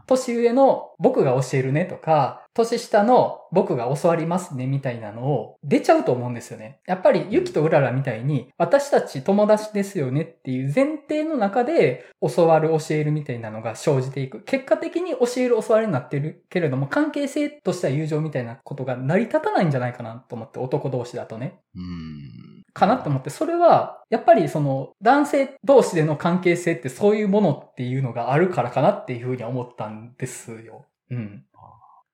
[0.07, 6.79] 年上の僕が教えるねとか、年下の僕が教わりますねみたいなのを出ちゃうと思うんですよね。
[6.85, 14.41] やっぱりユキとウララみたいに私たち友達ですよねっていう前提の中で教わる教えるみたいなのが生じていく。
[14.41, 21.59] 結果的に教える教わりになってるけれども関係性としては友情みたいなことが成り立たないんじゃないかなと思って男同士だとね。
[21.75, 22.61] うん。
[22.74, 30.86] かなと思って、それは、やっぱりその、男性同士での関係性ってそういうものっていうのがあるからかなっていうふうには思ったんですよ。
[31.09, 31.45] うん。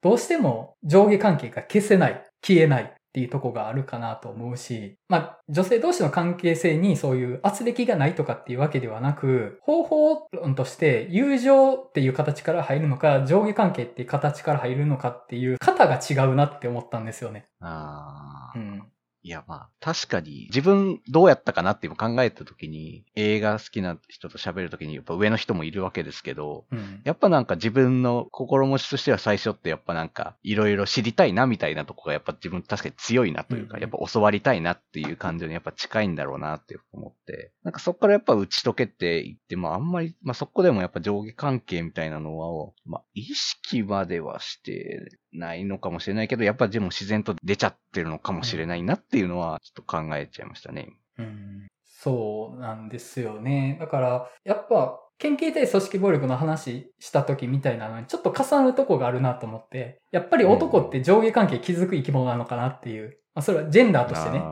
[0.02, 17.48] どうしても上下関係が消せない、消えないっていうとこがあるかなと思うし、まあ、女性同士の関係性にそういう圧力がないとかっていうわけではなく、方法論として友情っていう形から入るのか、上下関係っていう形から入るのかっていう型が違うなって思ったんですよね。
[17.60, 18.58] ああ。
[18.58, 18.84] うん。
[19.28, 27.02] いや、まあ、確かに、自分どうやったかなって今考えたときに、映画好きな人と喋るときに、やっぱ上の人もいるわけですけど、うん。
[27.04, 50.90] やっぱなんか自分の心持ちとしては最初ってやっぱなんか、いろいろ知りたいなみたいなとこがやっぱ自分確かに強いなというか、うんやっぱ教わりたいなっていう感情にやっぱ近いんだろうなって思って、なんかそこからやっぱ打ち解けていって、まああんまり、まあそこでもやっぱ上下関係みたいなのは、まあ意識まではしてないのかもしれないけど、やっぱでも自然と出ちゃってるのかもしれないなっていうのはちょっと考えちゃいましたね。
[51.18, 51.68] うん。
[51.84, 53.78] そうなんですよね。
[53.80, 64.44] だから、やっぱ、県警対組織暴力の話した時みたいなのにちょっと重なるとこがあるなと思って、やっぱり男って上下関係築く生き物なのかなっていう、まあそれはジェンダーとしてね、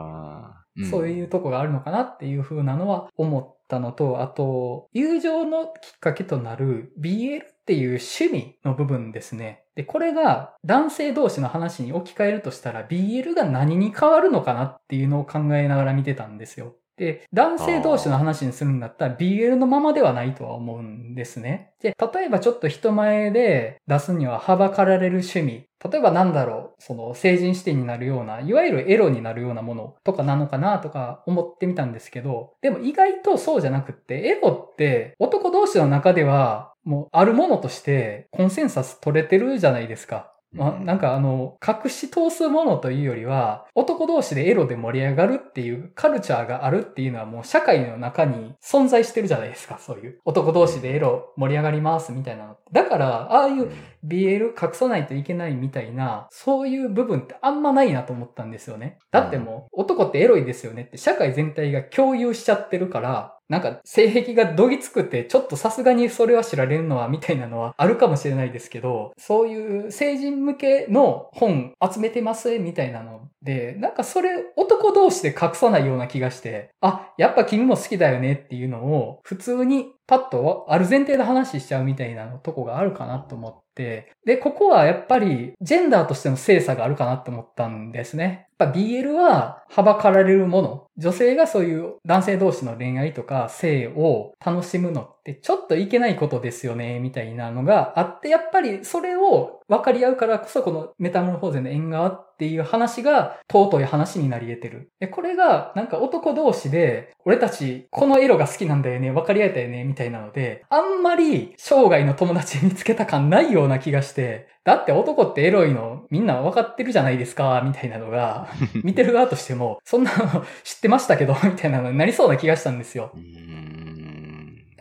[0.90, 9.64] そういうとこがあるのかなっていう風なのは思ったのと、あと、友情のきっかけとなる BL っていう趣味の部分ですね。
[9.74, 16.76] で、これが男性同士の話に置き換えるとしたら BL が何に変わるのかなっていうのを考えながら見てたんですよ。
[16.96, 21.72] で、男性同士の話にするんだったら BL のままではないとは思うんですね。
[21.82, 25.66] で、例えばちょっと人前で出すにははばかられる趣味。
[25.90, 40.32] 例えばなんだろう、その成人視点になるような、いわゆるエロになるようなものとかなのかなとか思ってみたんですけど、でも意外とそうじゃなくって、エロって男同士の中ではもうあるものとしてコンセンサス取れてるじゃないですか。
[40.56, 50.20] まあ、なんかあの、隠し通すものというよりは、男同士でエロで盛り上がるっていうカルチャーがあるっていうのはもう社会の中に存在してるじゃないですか、そういう。
[50.24, 52.56] 男同士でエロ盛り上がりますみたいなの。
[52.72, 53.70] だから、ああいう
[54.04, 58.98] BL 隠さないといけないみたいな、そういう部分ってあんまないなと思ったんですよね。
[59.10, 88.46] だってもう、男ってエロいですよねって社会全体が共有しちゃってるから、なんか性癖がどぎつくて、ちょっとさすがにそれは知られるのはみたいなのはあるかもしれないですけど、そういう成人向けの本集めてますみたいなので、なんかそれ男同士で隠さないような気がして、あ、やっぱ君も好きだよねっていうのを普通にパッとある前提で話しちゃうみたいなとこがあるかなと思って、で、ここはやっぱりジェンダーとしての精査があるかなと思ったんですね。
[88.58, 90.86] やっぱ BL ははばかられるもの。
[90.96, 104.92] 女性がそういう男性同士の恋愛とか性を楽しむのってちょっといけないことですよね、みたいなのがあって、やっぱりそれを分かり合うからこそこのメタモルフォーゼの縁側っていう話が尊い話になり得てる。
[105.00, 118.48] で、これがなんか男同士で、俺たちこの色が好きなんだよね、分かり合えたよね、みたいなので、あんまり生涯の友達見つけた感ないような気がして、だって男ってエロいのみんな分かってるじゃないですか、みたいなのが、
[118.84, 123.12] 見てる側としても、そんなの知ってましたけど、みたいなのになりそうな気がしたんですよ。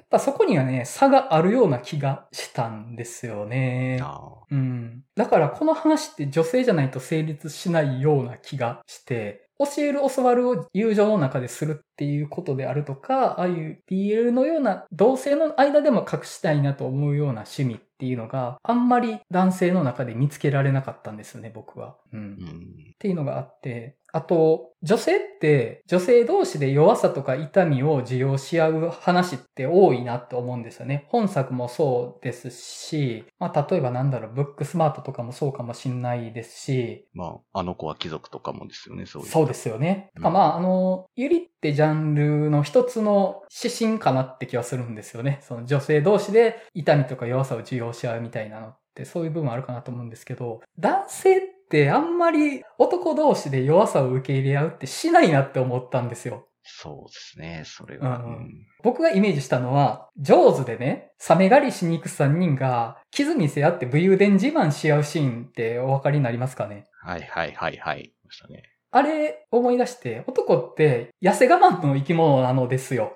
[0.09, 3.99] ぱそこにはね、差があるような気がしたんですよね。
[4.51, 5.03] うん。
[5.15, 21.95] だからこの話って女性じゃないと成立しないような気がして、教える教わるを友情の中でするっていうことであるとか、ああいう DL のような同性の間でも隠したいなと思うような趣味っていうのがあんまり男性の中で見つけられなかったんですよね、僕は。
[22.11, 22.19] うん。
[22.19, 31.05] うん、っていうのがあって、あと、女性って女性同士で弱さとか痛みを受容し合う話って多いなって思うんですよね。
[31.09, 37.09] 本作もそうですし、まあ例えばなんだろう、ブックスマートとかもそうかもしんないですし。
[37.13, 39.27] まあ、あの子は貴族とかもですよね、そういう。
[39.27, 40.11] そうですよね。
[40.15, 45.39] うん、まあ、あの、ゆりってジャンルの一つの指針かなって気はするんですよね。
[45.41, 56.47] その女性同士で痛みとか弱さを受容し合うみたいなのってそういう部分あるかなと思うんですけど、男性ってってあんまり男同士で弱さを受け入れ合うってしないなって思ったんですよ。
[56.63, 58.17] そうですね、それは。
[58.17, 58.49] うん、
[58.83, 66.85] 僕がイメージしたのは、上手でね、サメ狩りしに行く3人が、傷見せ合って武勇伝自慢し合うシーンってお分かりになりますかね？
[67.03, 68.11] はいはいはいはい。
[68.25, 68.63] ましたね。
[68.89, 73.15] あれ思い出して、男って痩せ我慢の生き物なのですよ。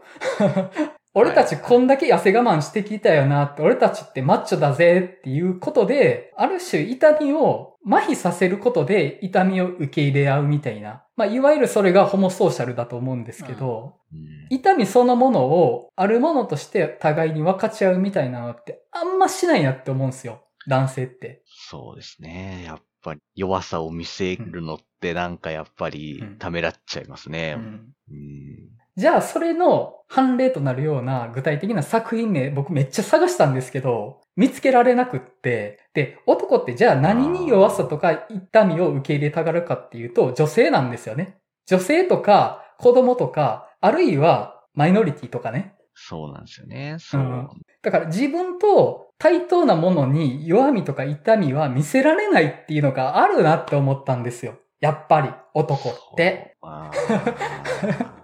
[1.20, 11.04] 俺たちこんだけ痩せ我慢してきたよなって、俺たちってマッチョだぜっていうことで、ある種痛みを麻痺させることで痛みを受け入れ合うみたいな。
[11.18, 20.42] まあ、いわゆるそれがホモソーシャルだと思うんですけど、うん、痛みそのものをあるものとして互いに分かち合うみたいなのってあんましないなって思うんですよ。
[20.70, 21.44] 男性って。
[21.46, 22.64] そうですね。
[22.66, 27.56] やっぱり弱さを見せるのってなんかやっぱりためらっちゃいますね。
[27.58, 41.38] うん、うんじゃあ、それの判例となるような具体的な作品名、僕めっちゃ探したんですけど、見つけられなくって、で、男ってじゃあ何に弱さとか痛みを受け入れたがるかっていうと、女性なんですよね。
[41.66, 45.76] 女性とか子供とか、あるいはマイノリティとかね。
[45.94, 46.98] そうなんですよね。
[47.00, 47.22] そう。
[47.22, 47.48] うん、
[47.82, 54.56] だから自分と対等なものに弱みとか痛みは見せられないっていうのがあるなって思ったんですよ。
[54.82, 56.58] やっぱり、男って。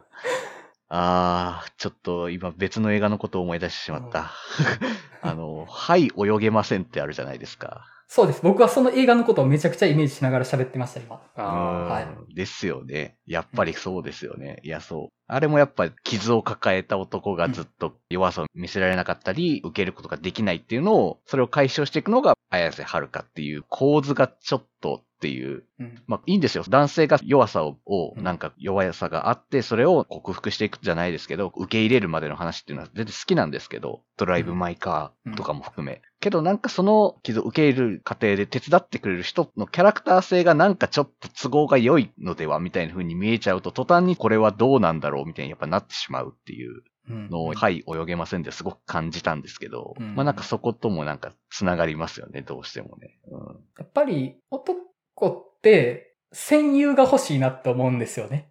[0.88, 4.32] ああ、ちょっと今別の映画のことを思い出してしまった。
[5.22, 7.86] あの、はい、泳げませんってあるじゃないですか。
[8.08, 8.42] そうです。
[8.44, 11.22] 僕はその映画のことをめちゃくちゃイメージしながら喋ってました、今。
[11.36, 12.36] あはい。
[12.36, 13.18] ですよね。
[13.26, 14.60] やっぱりそうですよね。
[14.64, 15.08] いや、そう。
[15.28, 26.64] あれもやっぱり傷を抱えた男がずっと弱さを見せられなかったり、受けることができないっていうのを、それを解消していくのが綾瀬はるかっていう構図がちょっとっていう、うん、まあいいんですよ。
[26.70, 27.78] 男性が弱さを、
[28.18, 36.04] なんか弱さがあって、それを克服していくじゃないですけど、受け入れるまでの話っていうのは全然好きなんですけど、ドライブ・マイ・カーとかも含め。
[36.20, 46.84] けどなんかその傷を受け入れる過程で手伝ってくれる人のキャラクター性がなんかちょっと都合が良いのではみたいな風に見えちゃうと、途端にこれはどうなんだろうみたいにやっぱなってしまうっていう。
[47.08, 53.20] のを、うん、はい、泳げませんですごく感じたんですけど、うん、まあなんかそこともなんか繋がりますよね、どうしてもね。
[53.28, 53.40] うん、
[53.78, 54.80] やっぱり男
[55.16, 58.50] って、戦友が欲しいなって思うんですよね。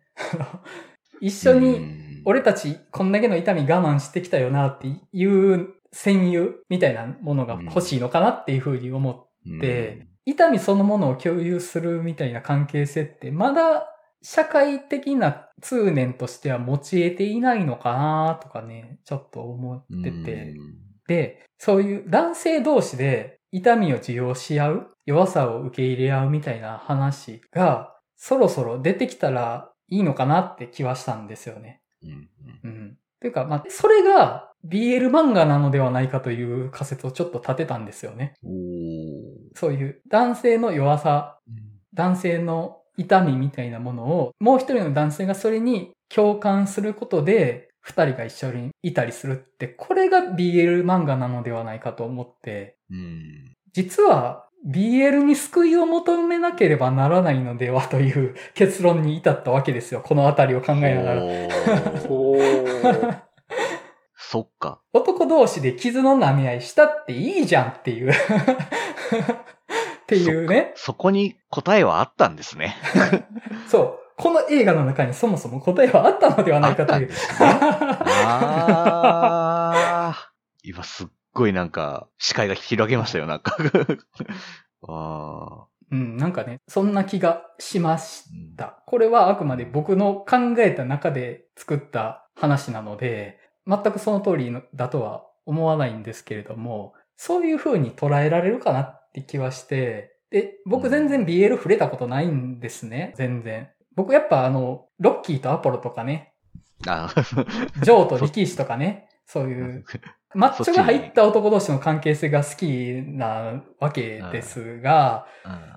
[1.21, 13.87] 一緒に、俺たちこんだけの痛み我慢してきたよなっていう戦友みたいなものが欲しいのかなっていうふうに思って、痛みそのものを共有するみたいな関係性ってまだ
[14.23, 20.55] 社会的な通念としては持ち得ていないのかなとかね、ちょっと思ってて。
[21.07, 31.81] で、そういう男性同士で痛みを受容し合う、弱さを受け入れ合うみたいな話が、そろそろ出てきたらいいのかなって気はしたんですよね。
[32.03, 32.19] うんうん
[32.65, 32.97] うん。
[33.21, 38.35] というか、まあ、それが BL 漫画なのではないかという仮説をちょっと立てたんですよね。
[39.55, 41.39] そういう男性の弱さ、
[41.95, 53.55] 男性の痛みみたいなものを、もう一人の男性がそれに共感することで、二人が一緒にいたりするって、これが BL 漫画なのではないかと思って、うん。
[53.75, 60.01] 実は BL に救いを求めなければならないのではという結論に至ったわけですよ。
[60.01, 61.21] このあたりを考えながら。
[64.17, 64.81] そっか。
[64.95, 68.11] 男同士で傷の舐め合いしたっていいじゃんっていう。
[68.11, 68.15] っ
[70.07, 70.73] ていうね。
[70.75, 72.77] そこに答えはあったんですね。
[73.69, 74.04] そう。
[74.17, 77.11] この映画の中にそもそも答えはあったのではないかという。
[78.21, 80.35] あー。
[80.63, 83.57] 今すっごいなんか、視界が広げましたよ、なんか。
[84.89, 88.83] あうん、なんかね、そんな気がしましーた。
[88.87, 103.69] これはあくまで僕の考えた中で作った話なので、全くその通りだとは思わないんですけれども、そういう風に捉えられるかなって気はして、で、僕全然 BL 触れたことないんですね、全然。
[103.97, 106.35] 僕やっぱあの、ロッキーとアポロとかね、
[106.87, 107.09] あ。
[107.83, 109.85] ジョーと力士とかね、そういう、
[110.35, 112.67] マッチョが入った男同士の関係性が好き
[113.07, 115.27] なわけですが、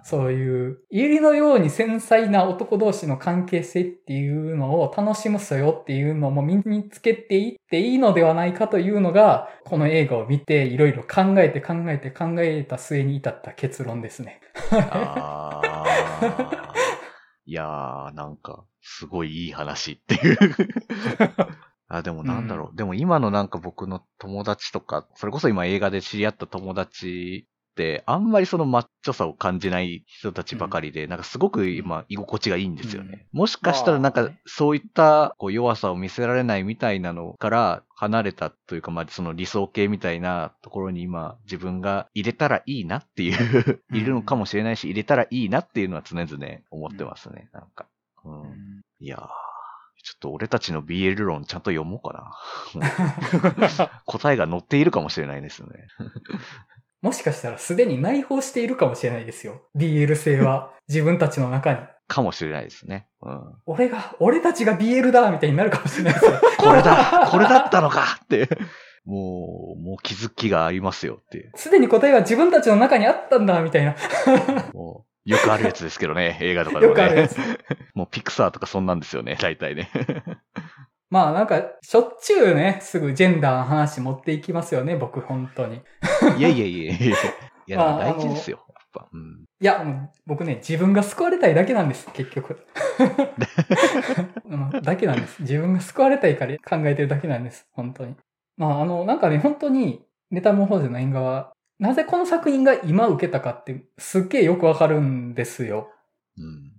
[0.03, 14.41] そういう、入りのように繊細な男同士の関係性っていうのを楽しむそよっていうのも身につけていっていいのではないかというのが、この映画を見ていろいろ考えて考えて考えた末に至った結論ですね。
[17.47, 20.37] いやー、なんか、すごいいい話っていう。
[21.87, 22.75] あ、でもなんだろう。
[22.75, 27.47] でも今のなんか僕の友達とか、それこそ今映画で知り合った友達
[28.05, 33.27] あんまりそのマッチョさを感じない人たちばかりで、なんかすごく今居心地がいいんですよね。
[33.31, 47.49] もしかしたらなんかそういったこう弱さを見せられないみたいなのから離れたというか、まあその理想形みたいなところに今自分が入れたらいいなっていう、うんいるのかもしれないし、入れたらいいなっていうのは常々思ってますね。
[47.53, 47.87] なんか。
[48.25, 48.81] うん。
[48.99, 49.27] いやー。
[50.07, 52.31] ちょっと俺たちの BL 論ちゃんと読もうか
[52.79, 53.89] な。
[54.05, 55.87] 答えが載っているかもしれないですね。
[57.01, 59.61] もしかしたらすでに内包しているかもしれないですよ。
[59.75, 61.79] BL 性は 自分たちの中に。
[62.07, 63.07] かもしれないですね。
[63.21, 63.41] うん。
[63.65, 66.39] 俺が、俺たちが BL だみたいになるかもしれないですよ。
[66.57, 68.47] これだこれだったのかって。
[69.03, 71.51] もう、もう気づきがありますよっていう。
[71.55, 73.95] すでに答えは自分たちの中にあったんだみたいな。
[74.73, 77.37] もう、よくあるやつですけどね、映画とかでもねよくあるやつ。
[77.93, 79.89] もうピクサーとかそんなんですよね、大体ね。
[81.09, 85.81] まあなんか、しょっちゅうね、すぐジェンダーの話持っていきますよね、僕本当に。
[86.37, 87.13] いやいやいやいやい
[87.67, 89.07] や、 まあ大事ですよ、やっぱ。
[89.11, 89.45] うん。
[89.59, 92.65] いや、もう僕ね、自分が救われたいだけなんです、結局。
[94.45, 95.41] うんだけなんです。
[95.41, 98.15] 自分が救われたいから考えてるだけなんです、本当に。
[98.57, 105.89] まああの、なんかね、本当に、メタモンフォーゼの縁側は、なぜこの作品が今受けたかって、すっげえよくわかるんですよ。
[106.37, 106.73] うん。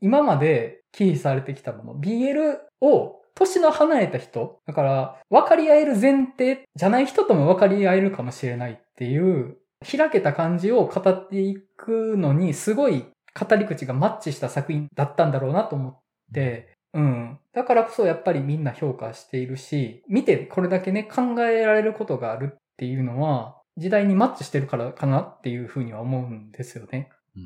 [0.00, 13.04] 今まで起否されてきたもの、BL を年の離れた人、だから分かり合える前提じゃない人とも分かり合えるかもしれないっていう、開けた感じを語っていくのに、すごい
[13.38, 16.00] 語り口がマッチした作品だったんだろうなと思っ
[16.32, 17.38] て、うん。
[17.52, 27.10] だからこそやっぱりみんな評価しているし、見てこれだけね、考えられることがあるっていうのは、時代にマッチしてるからかなっていうふうには思うんですよね。
[27.34, 27.42] うん。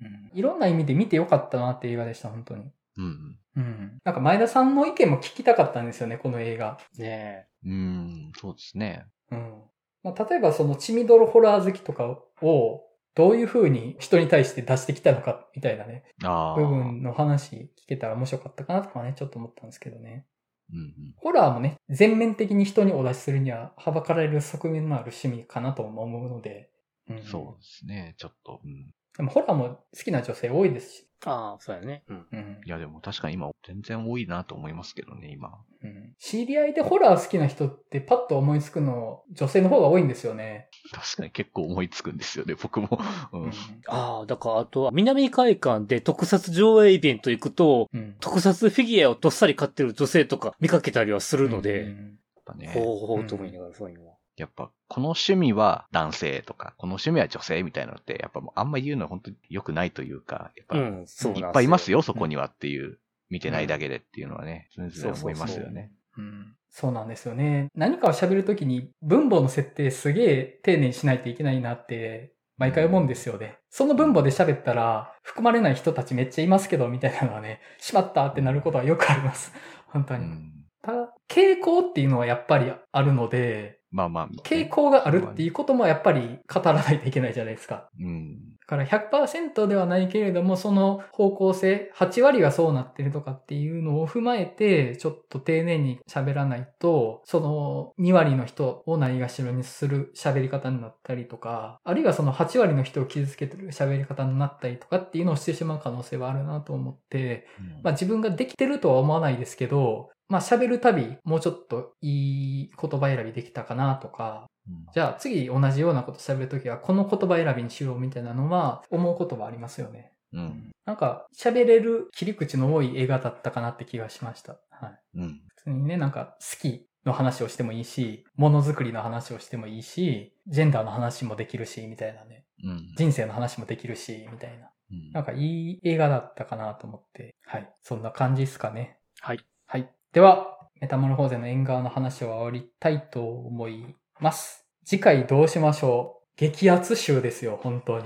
[0.00, 0.30] うん。
[0.32, 2.70] いろんな意味で見てよかったなって映画でした、本当に。
[2.98, 3.38] うん。
[3.56, 4.00] うん。
[4.04, 6.78] なんか前田さんの意見も聞きたかったんですよね、この映画。
[6.98, 9.06] ねうん、そうですね。
[9.30, 9.62] うん。
[10.02, 12.84] まあ、例えばその血みどろホラー好きとかを、
[13.14, 16.54] どういう風に人に対して出してきたのか、みたいなね、ああ。
[16.56, 20.26] 部分の話聞けたら面白かったかなとかね、ちょっと思ったんですけどね。
[20.72, 20.94] うんうん。
[21.16, 26.70] ホラーもね、全面的に人にお出しするには、はばかられる側面のある趣味かなとも思うので。
[27.08, 28.60] うん、そうですね、ちょっと。
[28.64, 28.94] うん。
[29.16, 31.07] でもホラーも好きな女性多いですし。
[31.24, 32.04] ああ、そうやね。
[32.08, 32.26] うん。
[32.32, 35.58] うんいや、でも確かに今、全然多いなと思いますけどね、今。
[35.82, 40.68] うん、知り合いでホラー好きな人ってパッと思いつくの、女性の方が多いんですよね。
[40.92, 43.00] 確かに結構思いつくんですよね、僕も。
[43.32, 43.52] ううんん。
[43.88, 48.16] ああ、だからあとは、南海館で特撮上映イベント行くと、うん。
[48.20, 54.17] 特撮フィギュアをどっさり買ってる女性とか見かけたりはするのうで、んやっぱね、ほうほうと思いながらそういうのは。
[54.38, 62.98] やっぱ、この趣味は男性とか、この趣味は女性みたいなのって、やっぱもうあんま言うのは本当に良くないというか、やっぱ、いうん、そうなんっぱいいますよ、そこにはっていう、
[63.30, 65.92] 見てないだけでっていうのはね、全然思いますよね。
[66.16, 66.54] うん。
[66.70, 67.68] そうなんですよね。
[67.74, 73.58] 何かを喋るときに分母の設定すげえ丁寧にしないといけないなって、毎回思うんですよね。
[73.70, 79.52] その分母で喋ったら、含まれない人たちめっちゃいますけど、みたいなのはね、しまったってなることはよくあります。
[79.86, 80.24] 本当に。
[80.24, 80.52] うん。
[80.82, 84.28] ただ、傾向っていうのはやっぱりあるので、まあまあ。
[84.44, 87.88] 傾向があるっていうこともやっぱり語らないといけないじゃないですか。
[87.98, 88.38] うん。
[88.60, 107.46] だから100%ではないけれども、その方向性、8割がそうなってるとかっていうのを踏まえて、ちょっと丁寧に喋らないと、その2割の人をないがしろにする喋り方になったりとか、あるいはその8割の人を傷つけてる喋り方になったりとかっていうのをしてしまう可能性はあるなと思って、
[107.82, 120.12] まあ自分ができてるとは思わないですけど、まあ喋るたびもうちょっといい言葉選びできたかなとか、うんじゃあ次同じようなこと喋るときはこの言葉選びにしようみたいなのは思うことはありますよね。
[120.32, 120.70] うん。
[120.84, 124.58] なんか喋れる切り口の多い映画だったかなって気がしました。
[124.70, 125.00] はい。
[125.16, 125.40] うん。
[125.56, 132.44] 普通にね、なんか好きの話をしてもいいし、ものづくりの話をしてもいいし、ジェンダーの話もできるし、みたいなね。
[132.64, 132.94] うん。
[132.96, 134.66] 人生の話もできるし、みたいな。
[134.66, 137.34] うんなんかいい映画だったかなと思って。
[137.44, 137.70] はい。
[137.82, 138.98] そんな感じですかね。
[139.20, 139.40] はい。
[139.66, 139.90] はい。
[140.18, 144.66] では、メタモルフォーゼの縁側の話を終わりたいと思います。
[144.84, 146.32] 次回どうしましょう？
[146.34, 148.04] 激アツ集ですよ、本当に。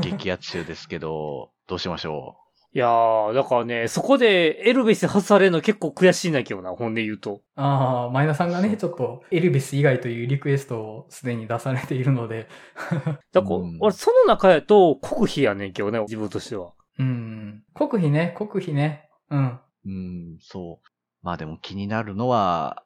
[0.00, 2.34] 激アツ中ですけど、 どうしましょ
[2.72, 7.40] いやー、だからね、そこでエルベス外されるの結構悔しいんだけどな、本で言うと。
[7.54, 12.48] ああ、前田さんがね、ちょっとエルビス以外というリクエストをすでに出されているので。
[13.32, 16.72] だから、うん俺その中やと国費やねんけどね、自分としては。
[16.98, 17.62] うん。
[17.74, 19.08] 国費ね、国費ね。
[19.30, 19.46] うん。
[19.46, 19.60] う。
[19.86, 20.93] うん、そう。
[21.24, 22.84] まあでも気になるのは、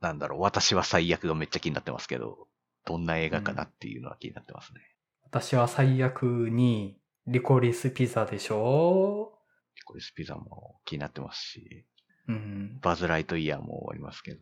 [0.00, 2.46] なんだろう、私は最悪がめっちゃ気になってますけど、
[2.86, 4.80] どんな映画かなっていうのは気になってますね。
[5.24, 9.32] 私は最悪に、リコリスピザでしょ？
[9.84, 11.84] これスピザも気になってますし、
[12.28, 12.78] うん。
[12.80, 14.40] バズ・ライトイヤーもありますけど。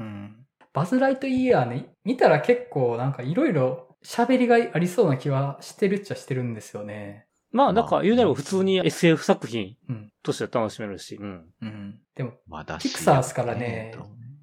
[0.00, 0.46] うん。
[0.72, 7.26] バズ・ライトイヤーね、見たら結構なんかいろいろ喋りがいありそうな気はしてるっちゃしてるんですよね。
[7.52, 10.12] まあ、なんか言うなら普通に SF 作品うん。
[10.22, 11.44] としては楽しめるし、うん。
[11.60, 11.98] うん。
[12.14, 13.92] でも、まだピクサーっすからね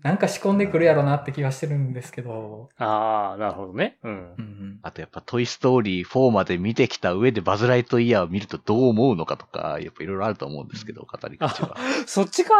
[0.03, 2.69] なんか仕込んでくるやろなって気はしてるんですけど。
[2.77, 3.97] ああ、なるほどね。
[4.03, 4.41] うんう。
[4.41, 4.79] ん。
[4.83, 11.75] あとやっぱトイストーリー4まで見てきた上でバズ・ライトイヤーを見るとどう思うのかとか、やっぱいろいろあると思うんですけど、語り口は。
[12.05, 12.53] そっちか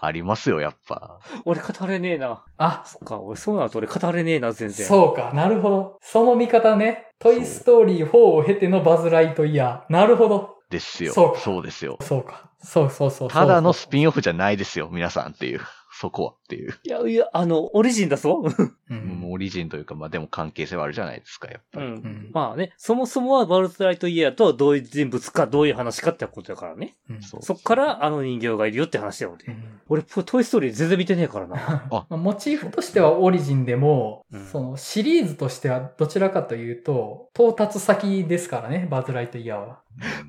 [0.00, 1.20] ありますよ、やっぱ。
[1.44, 2.44] 俺語れねえな。
[2.58, 4.86] あ、そっか、俺そうなると俺語れねえな、全然。
[4.86, 5.98] そうか、なるほど。
[6.02, 7.06] その見方ね。
[7.18, 9.92] トイストーリー4を経てのバズ・ライトイヤー。
[9.92, 10.56] なるほど。
[10.70, 11.12] ですよ。
[11.12, 11.98] そうかそうですよ。
[12.00, 12.50] そうか。
[12.62, 13.28] そうそうそうそう。
[13.30, 15.60] ただのスピンオフじゃないですよ、皆さんっていう。
[16.00, 16.74] そこはっていう。
[16.82, 18.40] いや、いや、あの、オリジンだぞ。
[18.88, 18.94] う。
[18.94, 21.86] んオリジンというか、まあでも関係性はあるじゃないですか、やっぱり。
[21.88, 21.92] うん。
[21.92, 22.30] うん。
[22.32, 26.96] まあね、そもそもはバルツライトイヤーとどういう人物か、どういう話かってことだからね。
[27.10, 29.38] うんそうそっからあの人形がいるよって話だよね。
[29.48, 31.56] うん俺、トイストーリー全然見てねえからな。
[31.58, 39.80] あ まあモチーフとしてはオリジンでも、うんそのシリーズとしてはどちらかというと、到達先ですからね、バズ・ライトイヤーは。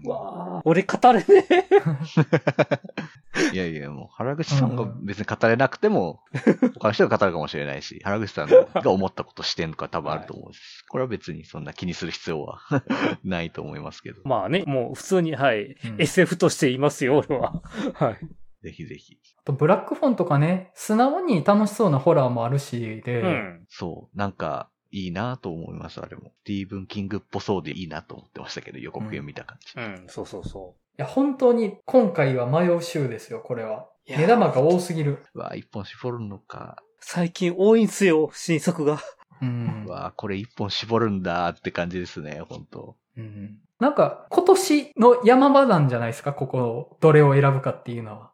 [0.03, 1.63] わあ、俺語れねえ。
[3.53, 6.21] いやいや、もう原口さんが別に語れなくても、
[6.79, 12.61] 他の人が語るかもしれないし、原口さんが思ったことしてんのか 多分あると思うし、これは別にそんな気にする必要は
[13.23, 14.21] ないと思いますけど。
[14.25, 17.61] まあね、もう普通に、はい、うん SF として言いますよ、俺は。
[17.93, 18.17] はい。
[18.63, 19.17] ぜひぜひ。
[19.37, 23.65] あと、ブラックフォンとかね、素直に楽しそうなホラーもあるし、で、うん。
[23.69, 26.33] そう、なんか、いいなと思います、あれも。
[26.41, 29.79] スティーブン・キングっぽそうでいいなと思ってましたけど、予告編見た感じ。
[29.79, 33.88] うん、そうそうそいや、本当に今回は迷う週ですよ、これは。
[34.06, 35.20] いや目玉が多すぎる。
[35.34, 36.78] うわ一本絞るのか。
[36.80, 36.84] う。
[36.99, 38.99] 最近多いんすよ、新作が。
[39.41, 39.91] うんう。
[39.91, 48.32] わこれ一本絞るんだって感じですね、本当うんなんか、今年の山場なんじゃないですか、ここ、どれを選ぶかっていうのは。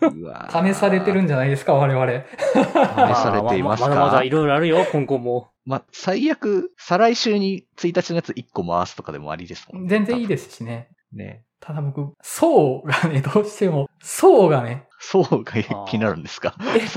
[0.00, 2.06] うわ試されてるんじゃないですか、我々。
[2.06, 3.88] 試されていますか？
[3.90, 5.50] まあまだまだいろいろあるよ、今後も。
[5.66, 9.88] まあ、最悪、再来週に1日のやつ1個回すとかでもありですもんね。
[9.90, 10.88] 全然いいですしね。
[11.12, 11.44] ね。
[11.60, 16.54] ただ僕、層がね、 どうしても、層がね、そうがー気になるんですか？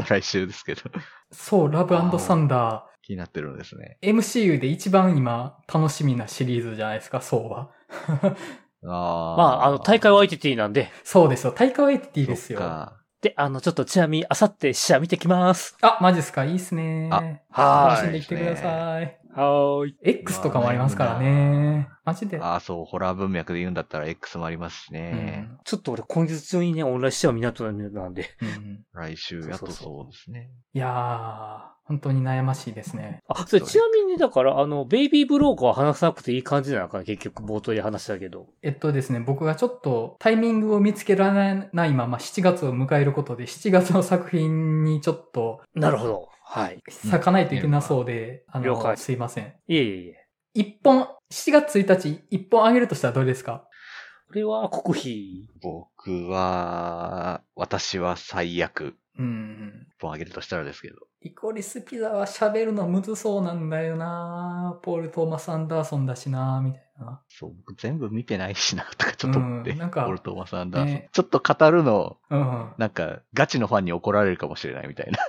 [0.08, 0.82] 来週ですけど。
[1.32, 3.98] そう、ラブサンダ気になってるんですね。
[4.02, 7.70] ー、MCU で一番今、楽しみなシリーズじゃないですか、層は。
[8.84, 9.36] ああ。
[9.38, 10.90] まあ、あの、大会はアイティティなんで。
[11.04, 12.60] そうですよ、大会エティティですよ。
[13.22, 15.78] で、あの、ちょっとちなみに、あさって試写見てきます。
[15.82, 16.44] あ、マジっすか？
[16.44, 17.08] いいっすね。
[17.12, 19.18] あは楽しんできてください。
[19.36, 19.96] はーい。
[20.02, 21.88] X とかもありますからね。
[22.04, 22.40] マジで？
[22.40, 25.48] ああ、そう、ホラー文脈で言うんだったら X もありますしうね。
[25.52, 25.58] ん。
[25.64, 28.26] ちょっと俺今月中にね、オンラインしては港なんで。
[28.42, 30.50] うん来週やとそうそうそうそうですね。
[30.74, 33.22] いやー、本当に悩ましいですね。
[33.28, 38.48] あ、それちなみにだから、あの、ベイビーブローカーは話さなくていい感じなのかな結局冒頭で話したけど。
[38.62, 46.30] えっとですね、僕がちょっとタイミングを見つけられないまま7月を迎えることで、7月の作品にちょっとなるほど。
[46.44, 46.82] はい。
[46.90, 49.54] 咲かないといけなそうで、あの、了解すいません。
[49.68, 50.21] いえいえいえ。
[50.54, 53.68] 一本、7月1日、一本あげるとしたらどれですか？
[54.28, 55.50] これは国費。
[55.62, 58.98] 僕は、私は最悪。
[59.18, 59.88] うん。
[59.98, 60.96] 一本あげるとしたらですけど。
[61.24, 67.22] リコリスピザは喋るのむずそうなんだよなポール・トーマス・アンダーソンだしなみたいな。
[67.30, 69.70] そう、僕全部見てないしな、とかちょっと思って。
[69.70, 70.94] うんなんかポルトーマス・アンダーソン。
[70.96, 72.70] ねちょっと語るの、うん。
[72.80, 75.20] なんか、ガチのファンに怒られるかもしれないみたいな。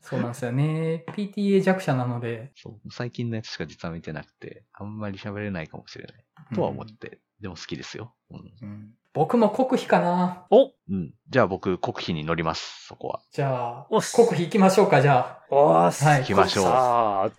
[0.00, 1.04] そうなんですよね。
[1.08, 2.52] PTA 弱者なので。
[2.56, 6.24] そう、最近のやつしか実は見てなくて、あんまり喋れないかもしれない。
[6.54, 8.14] とは思って、でも好きですよ。
[8.30, 8.38] うん。
[8.38, 8.52] うん。
[8.62, 11.14] うん僕も国費かなおうん。
[11.34, 13.20] じゃあ僕、国費に乗ります、そこは。
[13.32, 15.44] じゃあ、国費行きましょうか、じゃあ。
[15.52, 16.04] おーす。
[16.04, 16.64] はい行きましょう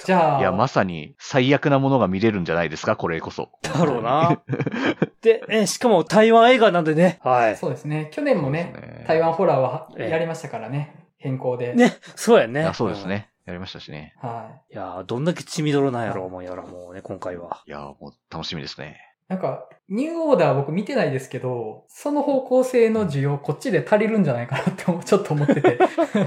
[0.04, 3.52] じゃあ、いや、まさに最悪なものが見れるんじゃないですか、これこそ。
[3.62, 4.42] だろうな。
[5.24, 7.20] で、え、しかも台湾映画なんでね。
[7.24, 7.56] はい。
[7.56, 8.10] そうですね。
[8.12, 11.06] 去年もね、ね台湾ホラーはええやりましたからね。
[11.18, 11.74] 変更で。
[11.74, 12.70] ね、そうやね。
[12.74, 13.30] そうですね。
[13.46, 14.14] やりましたしね。
[14.22, 14.74] はい。
[14.74, 17.62] いやーどんだけ血みどろなんやろう、思いやら、もうね、今回は。
[17.66, 19.00] いや、もう楽しみですね。
[19.28, 25.78] なんか、ニューオーダー僕見てないですけど、その方向性の需要こっちで足りるんじゃないかなって ちょっと思ってて。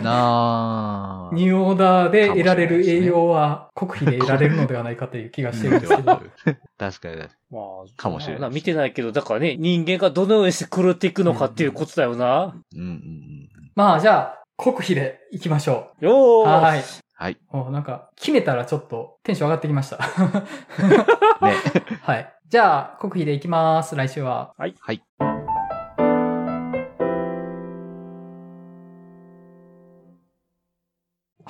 [0.03, 6.21] な ニューオーダーで得られる栄養は国費で得られるのではないかという気がしてるんですけど。
[6.79, 7.17] 確かに。
[7.51, 12.55] まあ、かもしれない見てないけど、だからね、人間がどのようにして狂っていくのかっていうことだよな。
[12.75, 13.49] うんうんうん。
[13.75, 16.47] まあじゃあ、国費で行きましょよう。
[16.47, 16.83] ーはい。
[17.15, 17.37] はい。
[17.51, 19.99] もうなんか、決めたらちょっとテンション上がってきました。
[21.45, 21.55] ね。
[22.03, 22.33] はい。
[22.51, 23.95] じゃあ、国費で行きます。
[23.95, 24.55] 来週は。
[24.57, 24.75] はい。
[24.81, 24.93] は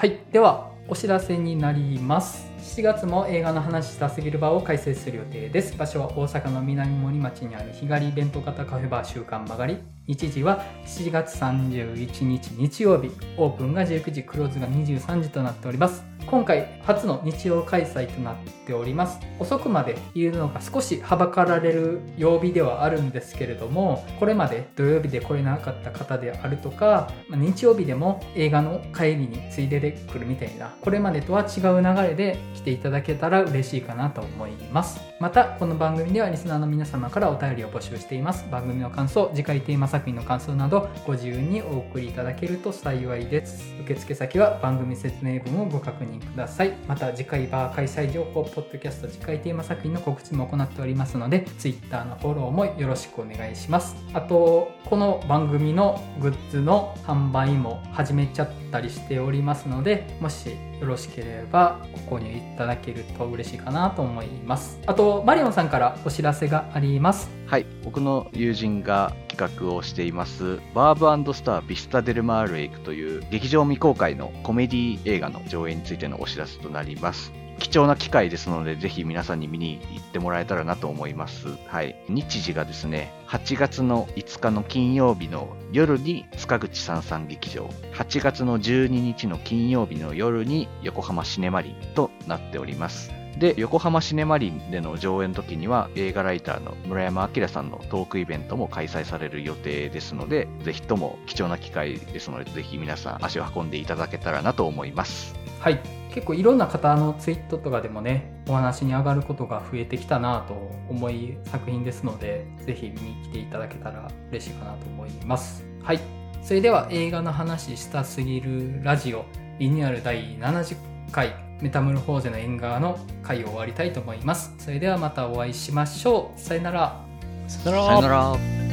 [0.07, 0.19] い。
[0.33, 2.51] では、お知らせになります。
[2.59, 5.79] 7月も映画の話したすぎる場を開設する予定です。
[5.79, 9.79] 場所は大阪の南森町にある日帰りイベント型カフェバー週刊曲がり。
[10.09, 13.13] 日時は7月31日日曜日。
[13.37, 16.18] オープンが19時、クローズが23時となっております。
[16.31, 19.19] 今回初の日曜開催となっております。
[19.39, 35.08] 遅くまで言うのが少しはばかられる曜日ではあるんですけれども、これまで土曜日で来れなかった方であるとか、日曜日でも映画の帰りについでてくるみたいな、これまでとは違う流れで来ていただけたら嬉しいかなと思います。
[35.21, 38.49] また、この番組ではリスナーの皆様からお便りを募集しています。
[38.53, 43.75] 番組の感想、次回テーマ作品の感想など、ご自由にお送りいただけると幸いです。
[43.81, 46.77] 受付先は番組説明文をご確認ください。
[46.87, 53.97] また、次回バー開催情報、ポッドキャスト次回テーマ作品の告知も行っておりますので、Twitter のフォローもよろしくお願いします。
[54.13, 60.51] あと、この番組のグッズの販売も始めちゃったりしておりますので、もし
[60.81, 64.81] よろしければご購入いただけると嬉しいかなと思います。
[64.87, 67.31] あと、マリオンさんからお知らせがあります。
[67.47, 67.67] はい。
[67.85, 77.33] 僕の友人が企画をしています、バーブスタービスタデルマールエイクという劇場未公開のコメディ映画の上映についてのお知らせとなります。
[77.59, 81.49] 貴重な機会ですので、ぜひ皆さんに見に行ってもらえたらなと思います。
[81.67, 81.97] はい。
[82.09, 93.18] 日時がですね、8月の5日の金曜日の夜に塚口三三劇場、8月の12日の金曜日の夜に横浜シネマリンとなっております。
[93.39, 105.35] で、横浜シネマリンでの上演の時には映画ライターの村山明さんのトークイベントも開催される予定ですので、ぜひとも貴重な機会ですので、ぜひ皆さん足を運んでいただけたらなと思います。
[105.61, 105.81] はい。
[106.13, 110.55] 結構いろんな方のツイートとかでもね、お話に上がることが増えてきたなと
[110.89, 115.65] 思い作品ですので、ぜひ見に来ていただけたら嬉しいかなと思います。
[115.83, 116.01] はい。
[116.43, 119.25] それでは映画の話したすぎるラジオ
[119.59, 120.77] リニューアル第70
[121.13, 124.55] 回メタムルフォーゼの縁側の回を終わりたいと思います。
[124.59, 126.41] それではまたお会いしましょう。
[126.41, 127.01] さよなら。
[127.49, 128.68] さよならさよなら。